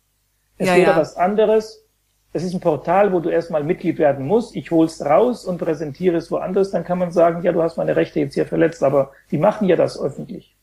Es 0.57 0.67
ja, 0.67 0.75
wäre 0.75 0.91
ja. 0.91 0.97
was 0.97 1.15
anderes. 1.15 1.83
Es 2.31 2.43
ist 2.43 2.53
ein 2.53 2.59
Portal, 2.59 3.11
wo 3.11 3.19
du 3.19 3.29
erstmal 3.29 3.63
Mitglied 3.63 3.97
werden 3.97 4.27
musst. 4.27 4.55
Ich 4.55 4.69
hol's 4.69 5.03
raus 5.03 5.45
und 5.45 5.57
präsentiere 5.57 6.17
es 6.17 6.29
woanders. 6.29 6.69
Dann 6.69 6.83
kann 6.83 6.99
man 6.99 7.11
sagen, 7.11 7.41
ja, 7.43 7.51
du 7.51 7.61
hast 7.63 7.77
meine 7.77 7.95
Rechte 7.95 8.19
jetzt 8.19 8.35
hier 8.35 8.45
verletzt, 8.45 8.83
aber 8.83 9.11
die 9.31 9.39
machen 9.39 9.67
ja 9.67 9.75
das 9.75 9.99
öffentlich. 9.99 10.55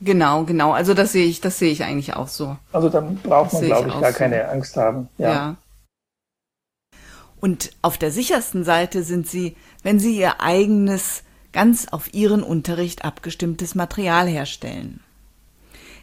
Genau, 0.00 0.44
genau. 0.44 0.72
Also 0.72 0.92
das 0.92 1.12
sehe 1.12 1.26
ich, 1.26 1.40
das 1.40 1.58
sehe 1.58 1.70
ich 1.70 1.84
eigentlich 1.84 2.14
auch 2.14 2.28
so. 2.28 2.56
Also 2.72 2.90
dann 2.90 3.16
braucht 3.16 3.54
man, 3.54 3.64
glaube 3.64 3.88
ich, 3.88 3.94
ich 3.94 4.00
gar 4.00 4.12
so. 4.12 4.18
keine 4.18 4.48
Angst 4.48 4.76
haben. 4.76 5.08
Ja. 5.16 5.32
ja. 5.32 5.56
Und 7.46 7.70
auf 7.80 7.96
der 7.96 8.10
sichersten 8.10 8.64
Seite 8.64 9.04
sind 9.04 9.28
Sie, 9.28 9.54
wenn 9.84 10.00
Sie 10.00 10.18
Ihr 10.18 10.40
eigenes, 10.40 11.22
ganz 11.52 11.86
auf 11.86 12.12
Ihren 12.12 12.42
Unterricht 12.42 13.04
abgestimmtes 13.04 13.76
Material 13.76 14.26
herstellen. 14.26 14.98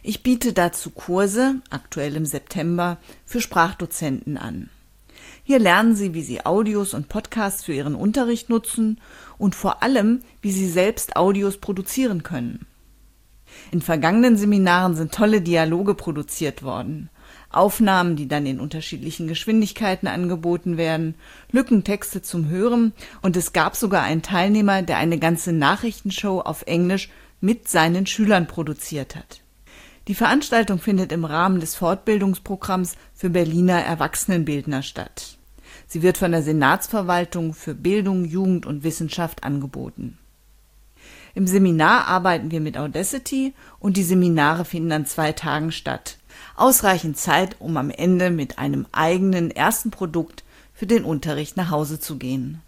Ich 0.02 0.22
biete 0.22 0.54
dazu 0.54 0.88
Kurse, 0.88 1.56
aktuell 1.68 2.16
im 2.16 2.24
September, 2.24 2.96
für 3.26 3.42
Sprachdozenten 3.42 4.38
an. 4.38 4.70
Hier 5.42 5.58
lernen 5.58 5.94
Sie, 5.94 6.14
wie 6.14 6.22
Sie 6.22 6.46
Audios 6.46 6.94
und 6.94 7.10
Podcasts 7.10 7.62
für 7.62 7.74
Ihren 7.74 7.94
Unterricht 7.94 8.48
nutzen 8.48 8.98
und 9.36 9.54
vor 9.54 9.82
allem, 9.82 10.22
wie 10.40 10.50
Sie 10.50 10.66
selbst 10.66 11.14
Audios 11.14 11.58
produzieren 11.58 12.22
können. 12.22 12.64
In 13.70 13.82
vergangenen 13.82 14.38
Seminaren 14.38 14.94
sind 14.94 15.12
tolle 15.12 15.42
Dialoge 15.42 15.94
produziert 15.94 16.62
worden. 16.62 17.10
Aufnahmen, 17.56 18.16
die 18.16 18.28
dann 18.28 18.46
in 18.46 18.60
unterschiedlichen 18.60 19.28
Geschwindigkeiten 19.28 20.08
angeboten 20.08 20.76
werden, 20.76 21.14
Lückentexte 21.50 22.22
zum 22.22 22.48
Hören 22.48 22.92
und 23.22 23.36
es 23.36 23.52
gab 23.52 23.76
sogar 23.76 24.02
einen 24.02 24.22
Teilnehmer, 24.22 24.82
der 24.82 24.98
eine 24.98 25.18
ganze 25.18 25.52
Nachrichtenshow 25.52 26.40
auf 26.40 26.62
Englisch 26.66 27.10
mit 27.40 27.68
seinen 27.68 28.06
Schülern 28.06 28.46
produziert 28.46 29.16
hat. 29.16 29.40
Die 30.08 30.14
Veranstaltung 30.14 30.78
findet 30.78 31.12
im 31.12 31.24
Rahmen 31.24 31.60
des 31.60 31.76
Fortbildungsprogramms 31.76 32.96
für 33.14 33.30
Berliner 33.30 33.80
Erwachsenenbildner 33.80 34.82
statt. 34.82 35.38
Sie 35.86 36.02
wird 36.02 36.18
von 36.18 36.32
der 36.32 36.42
Senatsverwaltung 36.42 37.54
für 37.54 37.74
Bildung, 37.74 38.24
Jugend 38.24 38.66
und 38.66 38.84
Wissenschaft 38.84 39.44
angeboten. 39.44 40.18
Im 41.34 41.46
Seminar 41.46 42.06
arbeiten 42.06 42.50
wir 42.50 42.60
mit 42.60 42.78
Audacity 42.78 43.54
und 43.80 43.96
die 43.96 44.04
Seminare 44.04 44.64
finden 44.64 44.92
an 44.92 45.06
zwei 45.06 45.32
Tagen 45.32 45.72
statt. 45.72 46.18
Ausreichend 46.56 47.16
Zeit, 47.18 47.56
um 47.58 47.76
am 47.76 47.90
Ende 47.90 48.30
mit 48.30 48.58
einem 48.58 48.86
eigenen 48.92 49.50
ersten 49.50 49.90
Produkt 49.90 50.44
für 50.72 50.86
den 50.86 51.04
Unterricht 51.04 51.56
nach 51.56 51.70
Hause 51.70 52.00
zu 52.00 52.16
gehen. 52.16 52.60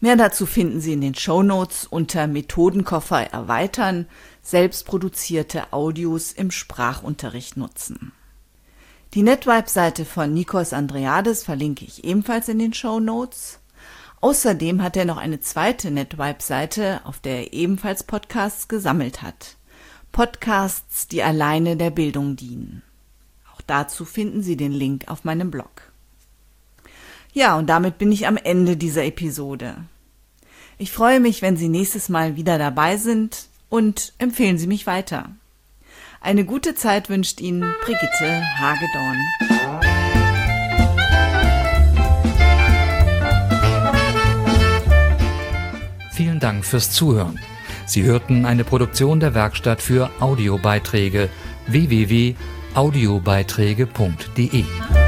Mehr 0.00 0.16
dazu 0.16 0.46
finden 0.46 0.80
Sie 0.80 0.92
in 0.92 1.00
den 1.00 1.14
Show 1.14 1.42
Notes 1.42 1.86
unter 1.86 2.26
Methodenkoffer 2.26 3.32
erweitern, 3.32 4.06
selbstproduzierte 4.42 5.72
Audios 5.72 6.32
im 6.32 6.50
Sprachunterricht 6.50 7.56
nutzen. 7.56 8.12
Die 9.14 9.22
NetVibe-Seite 9.22 10.04
von 10.04 10.32
Nikos 10.32 10.72
Andreades 10.72 11.42
verlinke 11.42 11.84
ich 11.84 12.04
ebenfalls 12.04 12.48
in 12.48 12.58
den 12.58 12.74
Show 12.74 13.00
Notes. 13.00 13.58
Außerdem 14.20 14.82
hat 14.82 14.96
er 14.96 15.04
noch 15.04 15.16
eine 15.16 15.40
zweite 15.40 15.90
NetVibe-Seite, 15.90 17.00
auf 17.04 17.18
der 17.20 17.38
er 17.38 17.52
ebenfalls 17.52 18.02
Podcasts 18.02 18.68
gesammelt 18.68 19.22
hat. 19.22 19.56
Podcasts, 20.12 21.08
die 21.08 21.22
alleine 21.22 21.76
der 21.76 21.90
Bildung 21.90 22.36
dienen. 22.36 22.82
Dazu 23.68 24.06
finden 24.06 24.42
Sie 24.42 24.56
den 24.56 24.72
Link 24.72 25.04
auf 25.08 25.24
meinem 25.24 25.50
Blog. 25.50 25.92
Ja, 27.34 27.56
und 27.56 27.66
damit 27.66 27.98
bin 27.98 28.10
ich 28.10 28.26
am 28.26 28.38
Ende 28.38 28.78
dieser 28.78 29.04
Episode. 29.04 29.76
Ich 30.78 30.90
freue 30.90 31.20
mich, 31.20 31.42
wenn 31.42 31.58
Sie 31.58 31.68
nächstes 31.68 32.08
Mal 32.08 32.34
wieder 32.34 32.56
dabei 32.56 32.96
sind 32.96 33.48
und 33.68 34.14
empfehlen 34.16 34.56
Sie 34.56 34.66
mich 34.66 34.86
weiter. 34.86 35.32
Eine 36.22 36.46
gute 36.46 36.74
Zeit 36.74 37.10
wünscht 37.10 37.42
Ihnen 37.42 37.74
Brigitte 37.82 38.42
Hagedorn. 38.58 39.18
Vielen 46.12 46.40
Dank 46.40 46.64
fürs 46.64 46.90
Zuhören. 46.90 47.38
Sie 47.84 48.02
hörten 48.02 48.46
eine 48.46 48.64
Produktion 48.64 49.20
der 49.20 49.34
Werkstatt 49.34 49.82
für 49.82 50.10
Audiobeiträge 50.20 51.28
www.audiobeiträge.de. 52.78 55.07